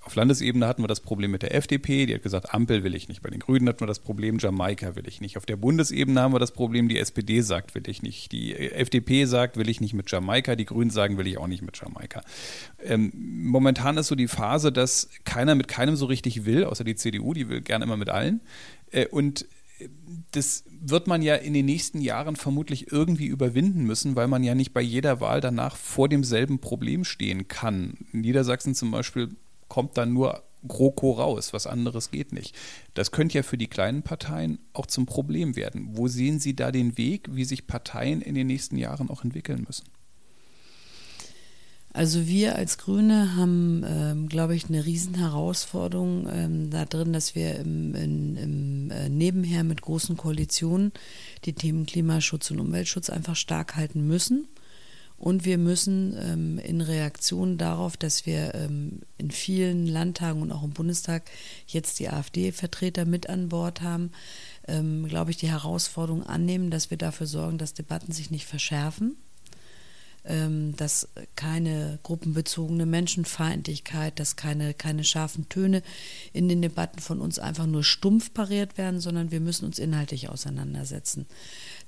Auf 0.05 0.15
Landesebene 0.15 0.67
hatten 0.67 0.83
wir 0.83 0.87
das 0.87 0.99
Problem 0.99 1.31
mit 1.31 1.43
der 1.43 1.55
FDP, 1.55 2.05
die 2.05 2.13
hat 2.13 2.23
gesagt, 2.23 2.53
Ampel 2.53 2.83
will 2.83 2.93
ich 2.93 3.07
nicht. 3.07 3.21
Bei 3.21 3.29
den 3.29 3.39
Grünen 3.39 3.69
hatten 3.69 3.79
wir 3.79 3.87
das 3.87 3.99
Problem, 3.99 4.37
Jamaika 4.37 4.97
will 4.97 5.07
ich 5.07 5.21
nicht. 5.21 5.37
Auf 5.37 5.45
der 5.45 5.55
Bundesebene 5.55 6.19
haben 6.19 6.33
wir 6.33 6.39
das 6.39 6.51
Problem, 6.51 6.89
die 6.89 6.99
SPD 6.99 7.39
sagt, 7.39 7.73
will 7.73 7.87
ich 7.87 8.01
nicht. 8.01 8.33
Die 8.33 8.53
FDP 8.53 9.23
sagt, 9.25 9.55
will 9.55 9.69
ich 9.69 9.79
nicht 9.79 9.93
mit 9.93 10.11
Jamaika. 10.11 10.57
Die 10.57 10.65
Grünen 10.65 10.89
sagen, 10.89 11.17
will 11.17 11.27
ich 11.27 11.37
auch 11.37 11.47
nicht 11.47 11.61
mit 11.61 11.79
Jamaika. 11.79 12.21
Ähm, 12.83 13.13
momentan 13.15 13.97
ist 13.97 14.07
so 14.07 14.15
die 14.15 14.27
Phase, 14.27 14.73
dass 14.73 15.09
keiner 15.23 15.55
mit 15.55 15.69
keinem 15.69 15.95
so 15.95 16.05
richtig 16.05 16.43
will, 16.43 16.65
außer 16.65 16.83
die 16.83 16.95
CDU, 16.95 17.33
die 17.33 17.47
will 17.47 17.61
gerne 17.61 17.85
immer 17.85 17.97
mit 17.97 18.09
allen. 18.09 18.41
Äh, 18.91 19.07
und 19.07 19.45
das 20.31 20.65
wird 20.81 21.07
man 21.07 21.21
ja 21.21 21.35
in 21.35 21.53
den 21.53 21.65
nächsten 21.65 22.01
Jahren 22.01 22.35
vermutlich 22.35 22.91
irgendwie 22.91 23.27
überwinden 23.27 23.83
müssen, 23.83 24.15
weil 24.15 24.27
man 24.27 24.43
ja 24.43 24.53
nicht 24.55 24.73
bei 24.73 24.81
jeder 24.81 25.21
Wahl 25.21 25.41
danach 25.41 25.75
vor 25.75 26.09
demselben 26.09 26.59
Problem 26.59 27.03
stehen 27.03 27.47
kann. 27.47 27.97
In 28.11 28.21
Niedersachsen 28.21 28.75
zum 28.75 28.91
Beispiel 28.91 29.29
kommt 29.73 29.97
dann 29.97 30.13
nur 30.13 30.43
GroKo 30.67 31.13
raus, 31.13 31.51
was 31.51 31.65
anderes 31.65 32.11
geht 32.11 32.31
nicht. 32.31 32.55
Das 32.93 33.09
könnte 33.09 33.39
ja 33.39 33.41
für 33.41 33.57
die 33.57 33.65
kleinen 33.65 34.03
Parteien 34.03 34.59
auch 34.71 34.85
zum 34.85 35.07
Problem 35.07 35.55
werden. 35.55 35.97
Wo 35.97 36.07
sehen 36.07 36.37
Sie 36.39 36.55
da 36.55 36.71
den 36.71 36.95
Weg, 36.95 37.29
wie 37.31 37.43
sich 37.43 37.65
Parteien 37.65 38.21
in 38.21 38.35
den 38.35 38.45
nächsten 38.45 38.77
Jahren 38.77 39.09
auch 39.09 39.23
entwickeln 39.23 39.63
müssen? 39.65 39.85
Also 41.91 42.27
wir 42.27 42.55
als 42.55 42.77
Grüne 42.77 43.35
haben, 43.35 43.83
ähm, 43.87 44.29
glaube 44.29 44.55
ich, 44.55 44.69
eine 44.69 44.85
Riesenherausforderung 44.85 46.27
ähm, 46.31 46.69
da 46.69 46.85
drin, 46.85 47.13
dass 47.13 47.33
wir 47.33 47.55
im, 47.55 47.95
in, 47.95 48.35
im 48.35 48.91
äh, 48.91 49.09
Nebenher 49.09 49.63
mit 49.63 49.81
großen 49.81 50.17
Koalitionen 50.17 50.91
die 51.45 51.53
Themen 51.53 51.87
Klimaschutz 51.87 52.51
und 52.51 52.59
Umweltschutz 52.59 53.09
einfach 53.09 53.35
stark 53.35 53.75
halten 53.75 54.05
müssen. 54.05 54.47
Und 55.23 55.45
wir 55.45 55.57
müssen 55.57 56.17
ähm, 56.21 56.57
in 56.57 56.81
Reaktion 56.81 57.57
darauf, 57.57 57.95
dass 57.95 58.25
wir 58.25 58.53
ähm, 58.55 59.03
in 59.17 59.31
vielen 59.31 59.87
Landtagen 59.87 60.41
und 60.41 60.51
auch 60.51 60.63
im 60.63 60.71
Bundestag 60.71 61.31
jetzt 61.65 61.99
die 61.99 62.09
AfD-Vertreter 62.09 63.05
mit 63.05 63.29
an 63.29 63.47
Bord 63.47 63.81
haben, 63.81 64.11
ähm, 64.67 65.07
glaube 65.07 65.31
ich, 65.31 65.37
die 65.37 65.47
Herausforderung 65.47 66.23
annehmen, 66.23 66.71
dass 66.71 66.89
wir 66.89 66.97
dafür 66.97 67.25
sorgen, 67.25 67.57
dass 67.57 67.73
Debatten 67.73 68.11
sich 68.11 68.31
nicht 68.31 68.45
verschärfen. 68.45 69.15
Ähm, 70.25 70.75
dass 70.77 71.09
keine 71.35 71.99
gruppenbezogene 72.03 72.85
Menschenfeindlichkeit, 72.85 74.19
dass 74.19 74.35
keine, 74.35 74.73
keine 74.73 75.03
scharfen 75.03 75.49
Töne 75.49 75.83
in 76.31 76.47
den 76.47 76.61
Debatten 76.61 76.99
von 76.99 77.19
uns 77.19 77.39
einfach 77.39 77.65
nur 77.65 77.83
stumpf 77.83 78.33
pariert 78.33 78.77
werden, 78.77 78.99
sondern 78.99 79.31
wir 79.31 79.39
müssen 79.39 79.65
uns 79.65 79.79
inhaltlich 79.79 80.29
auseinandersetzen. 80.29 81.25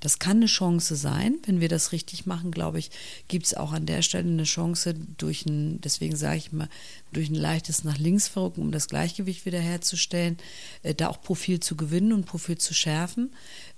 Das 0.00 0.18
kann 0.18 0.38
eine 0.38 0.46
Chance 0.46 0.96
sein. 0.96 1.36
Wenn 1.46 1.60
wir 1.60 1.68
das 1.68 1.92
richtig 1.92 2.26
machen, 2.26 2.50
glaube 2.50 2.78
ich, 2.78 2.90
gibt 3.28 3.46
es 3.46 3.54
auch 3.54 3.72
an 3.72 3.86
der 3.86 4.02
Stelle 4.02 4.28
eine 4.28 4.44
Chance 4.44 4.94
durch 5.16 5.46
ein, 5.46 5.80
deswegen 5.80 6.16
sage 6.16 6.36
ich 6.36 6.52
mal, 6.52 6.68
durch 7.12 7.30
ein 7.30 7.34
leichtes 7.34 7.84
nach 7.84 7.96
links 7.96 8.28
verrücken, 8.28 8.60
um 8.60 8.72
das 8.72 8.88
Gleichgewicht 8.88 9.46
wiederherzustellen, 9.46 10.36
äh, 10.82 10.94
da 10.94 11.08
auch 11.08 11.22
Profil 11.22 11.60
zu 11.60 11.76
gewinnen 11.76 12.12
und 12.12 12.26
Profil 12.26 12.58
zu 12.58 12.74
schärfen. 12.74 13.30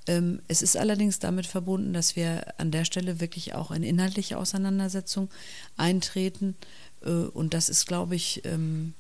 Ähm, 0.09 0.41
es 0.49 0.63
ist 0.63 0.77
allerdings 0.77 1.21
damit 1.21 1.47
verbunden, 1.47 1.93
dass 1.93 2.17
wir 2.17 2.55
an 2.59 2.71
der 2.71 2.85
Stelle 2.85 3.21
wirklich 3.21 3.55
auch 3.55 3.71
in 3.71 3.83
inhaltliche 3.83 4.39
Auseinandersetzung 4.39 5.29
eintreten. 5.77 6.57
Äh, 7.05 7.11
und 7.11 7.55
das 7.55 7.69
ist, 7.69 7.87
glaube 7.87 8.17
ich, 8.17 8.45
ähm, 8.45 8.95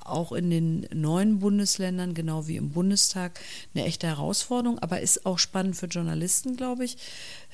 auch 0.00 0.30
in 0.30 0.50
den 0.50 0.86
neuen 0.94 1.40
Bundesländern, 1.40 2.14
genau 2.14 2.46
wie 2.46 2.56
im 2.56 2.70
Bundestag, 2.70 3.40
eine 3.74 3.84
echte 3.84 4.06
Herausforderung, 4.06 4.78
aber 4.78 5.00
ist 5.00 5.26
auch 5.26 5.38
spannend 5.38 5.76
für 5.76 5.86
Journalisten, 5.86 6.56
glaube 6.56 6.84
ich, 6.84 6.96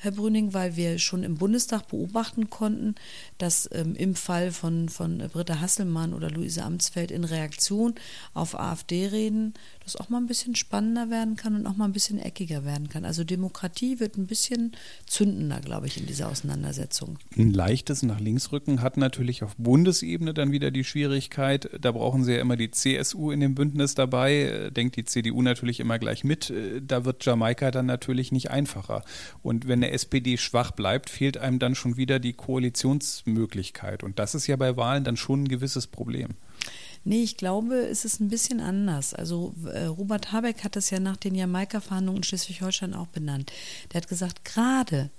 Herr 0.03 0.11
Brüning, 0.11 0.53
weil 0.53 0.75
wir 0.75 0.99
schon 0.99 1.23
im 1.23 1.35
Bundestag 1.35 1.87
beobachten 1.87 2.49
konnten, 2.49 2.95
dass 3.37 3.69
ähm, 3.71 3.95
im 3.95 4.15
Fall 4.15 4.51
von, 4.51 4.89
von 4.89 5.17
Britta 5.31 5.61
Hasselmann 5.61 6.13
oder 6.13 6.29
Luise 6.29 6.63
Amtsfeld 6.63 7.09
in 7.09 7.23
Reaktion 7.23 7.95
auf 8.33 8.59
AfD-Reden 8.59 9.53
das 9.83 9.95
auch 9.95 10.09
mal 10.09 10.17
ein 10.17 10.27
bisschen 10.27 10.55
spannender 10.55 11.09
werden 11.09 11.35
kann 11.35 11.55
und 11.55 11.67
auch 11.67 11.75
mal 11.75 11.85
ein 11.85 11.93
bisschen 11.93 12.19
eckiger 12.19 12.63
werden 12.63 12.89
kann. 12.89 13.05
Also 13.05 13.23
Demokratie 13.23 13.99
wird 13.99 14.17
ein 14.17 14.27
bisschen 14.27 14.73
zündender, 15.05 15.59
glaube 15.59 15.87
ich, 15.87 15.97
in 15.97 16.05
dieser 16.05 16.29
Auseinandersetzung. 16.29 17.17
Ein 17.37 17.51
leichtes 17.51 18.03
nach 18.03 18.19
links 18.19 18.51
rücken 18.51 18.81
hat 18.81 18.97
natürlich 18.97 19.43
auf 19.43 19.55
Bundesebene 19.57 20.33
dann 20.33 20.51
wieder 20.51 20.71
die 20.71 20.83
Schwierigkeit. 20.83 21.69
Da 21.79 21.91
brauchen 21.91 22.23
Sie 22.23 22.33
ja 22.33 22.41
immer 22.41 22.55
die 22.55 22.71
CSU 22.71 23.31
in 23.31 23.39
dem 23.39 23.55
Bündnis 23.55 23.95
dabei. 23.95 24.69
Denkt 24.75 24.95
die 24.95 25.05
CDU 25.05 25.41
natürlich 25.41 25.79
immer 25.79 25.99
gleich 25.99 26.23
mit. 26.23 26.53
Da 26.81 27.05
wird 27.05 27.25
Jamaika 27.25 27.71
dann 27.71 27.85
natürlich 27.85 28.31
nicht 28.31 28.51
einfacher. 28.51 29.03
Und 29.41 29.67
wenn 29.67 29.81
der 29.81 29.92
SPD 29.93 30.37
schwach 30.37 30.71
bleibt, 30.71 31.09
fehlt 31.09 31.37
einem 31.37 31.59
dann 31.59 31.75
schon 31.75 31.97
wieder 31.97 32.19
die 32.19 32.33
Koalitionsmöglichkeit. 32.33 34.03
Und 34.03 34.19
das 34.19 34.35
ist 34.35 34.47
ja 34.47 34.55
bei 34.55 34.75
Wahlen 34.75 35.03
dann 35.03 35.17
schon 35.17 35.43
ein 35.43 35.47
gewisses 35.47 35.87
Problem. 35.87 36.31
Nee, 37.05 37.23
ich 37.23 37.35
glaube, 37.35 37.75
es 37.75 38.05
ist 38.05 38.21
ein 38.21 38.29
bisschen 38.29 38.61
anders. 38.61 39.13
Also 39.13 39.53
äh, 39.65 39.85
Robert 39.85 40.31
Habeck 40.31 40.63
hat 40.63 40.77
das 40.77 40.89
ja 40.89 40.99
nach 40.99 41.17
den 41.17 41.35
Jamaika-Verhandlungen 41.35 42.17
in 42.17 42.23
Schleswig-Holstein 42.23 42.93
auch 42.93 43.07
benannt. 43.07 43.51
Der 43.91 44.01
hat 44.01 44.07
gesagt, 44.07 44.45
gerade 44.45 45.09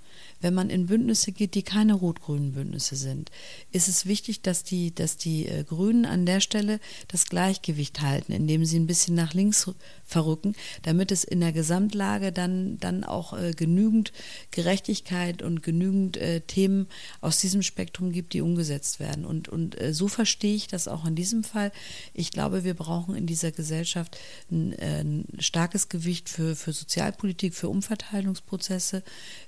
wenn 0.45 0.53
man 0.53 0.69
in 0.69 0.85
Bündnisse 0.85 1.31
geht, 1.31 1.55
die 1.55 1.63
keine 1.63 1.95
rot-grünen 1.95 2.51
Bündnisse 2.51 2.95
sind, 2.95 3.31
ist 3.71 3.87
es 3.87 4.05
wichtig, 4.05 4.43
dass 4.43 4.63
die, 4.63 4.93
dass 4.93 5.17
die 5.17 5.47
äh, 5.47 5.63
Grünen 5.63 6.05
an 6.05 6.27
der 6.27 6.39
Stelle 6.39 6.79
das 7.07 7.25
Gleichgewicht 7.25 8.01
halten, 8.01 8.31
indem 8.31 8.63
sie 8.63 8.77
ein 8.77 8.85
bisschen 8.85 9.15
nach 9.15 9.33
links 9.33 9.71
verrücken, 10.03 10.53
damit 10.83 11.11
es 11.11 11.23
in 11.23 11.39
der 11.39 11.51
Gesamtlage 11.51 12.31
dann, 12.31 12.77
dann 12.77 13.03
auch 13.03 13.33
äh, 13.33 13.53
genügend 13.53 14.13
Gerechtigkeit 14.51 15.41
und 15.41 15.63
genügend 15.63 16.17
äh, 16.17 16.41
Themen 16.41 16.85
aus 17.21 17.39
diesem 17.39 17.63
Spektrum 17.63 18.11
gibt, 18.11 18.33
die 18.33 18.41
umgesetzt 18.41 18.99
werden. 18.99 19.25
Und, 19.25 19.49
und 19.49 19.81
äh, 19.81 19.95
so 19.95 20.07
verstehe 20.07 20.53
ich 20.53 20.67
das 20.67 20.87
auch 20.87 21.05
in 21.05 21.15
diesem 21.15 21.43
Fall. 21.43 21.71
Ich 22.13 22.29
glaube, 22.29 22.63
wir 22.63 22.75
brauchen 22.75 23.15
in 23.15 23.25
dieser 23.25 23.51
Gesellschaft 23.51 24.15
ein, 24.51 24.73
äh, 24.73 25.01
ein 25.01 25.25
starkes 25.39 25.89
Gewicht 25.89 26.29
für, 26.29 26.55
für 26.55 26.71
Sozialpolitik, 26.71 27.55
für 27.55 27.69
Umverteilungsprozesse, 27.69 29.01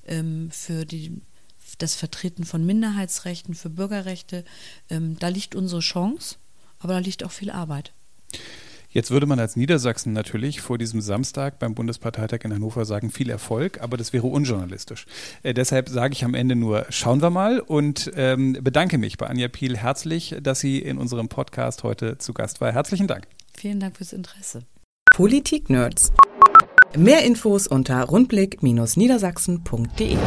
ähm, 0.07 0.49
für 0.49 0.86
die 0.87 1.21
das 1.77 1.95
Vertreten 1.95 2.43
von 2.43 2.65
Minderheitsrechten, 2.65 3.53
für 3.53 3.69
Bürgerrechte. 3.69 4.43
Ähm, 4.89 5.17
da 5.19 5.27
liegt 5.27 5.55
unsere 5.55 5.81
Chance, 5.81 6.37
aber 6.79 6.93
da 6.93 6.99
liegt 6.99 7.23
auch 7.23 7.31
viel 7.31 7.51
Arbeit. 7.51 7.93
Jetzt 8.89 9.11
würde 9.11 9.25
man 9.25 9.39
als 9.39 9.57
Niedersachsen 9.57 10.13
natürlich 10.13 10.61
vor 10.61 10.77
diesem 10.77 11.01
Samstag 11.01 11.59
beim 11.59 11.75
Bundesparteitag 11.75 12.39
in 12.43 12.53
Hannover 12.53 12.85
sagen, 12.85 13.11
viel 13.11 13.29
Erfolg, 13.29 13.81
aber 13.81 13.97
das 13.97 14.13
wäre 14.13 14.27
unjournalistisch. 14.27 15.05
Äh, 15.43 15.53
deshalb 15.53 15.89
sage 15.89 16.13
ich 16.13 16.23
am 16.23 16.33
Ende 16.33 16.55
nur, 16.55 16.85
schauen 16.89 17.21
wir 17.21 17.29
mal 17.29 17.59
und 17.59 18.11
ähm, 18.15 18.57
bedanke 18.61 18.97
mich 18.97 19.17
bei 19.17 19.27
Anja 19.27 19.49
Piel 19.49 19.77
herzlich, 19.77 20.35
dass 20.41 20.61
sie 20.61 20.79
in 20.79 20.97
unserem 20.97 21.27
Podcast 21.27 21.83
heute 21.83 22.17
zu 22.17 22.33
Gast 22.33 22.61
war. 22.61 22.71
Herzlichen 22.71 23.07
Dank. 23.07 23.27
Vielen 23.55 23.79
Dank 23.79 23.97
fürs 23.97 24.13
Interesse. 24.13 24.63
Politik 25.11 25.69
Nerds. 25.69 26.11
Mehr 26.95 27.25
Infos 27.25 27.67
unter 27.67 28.01
rundblick-niedersachsen.de 28.03 30.17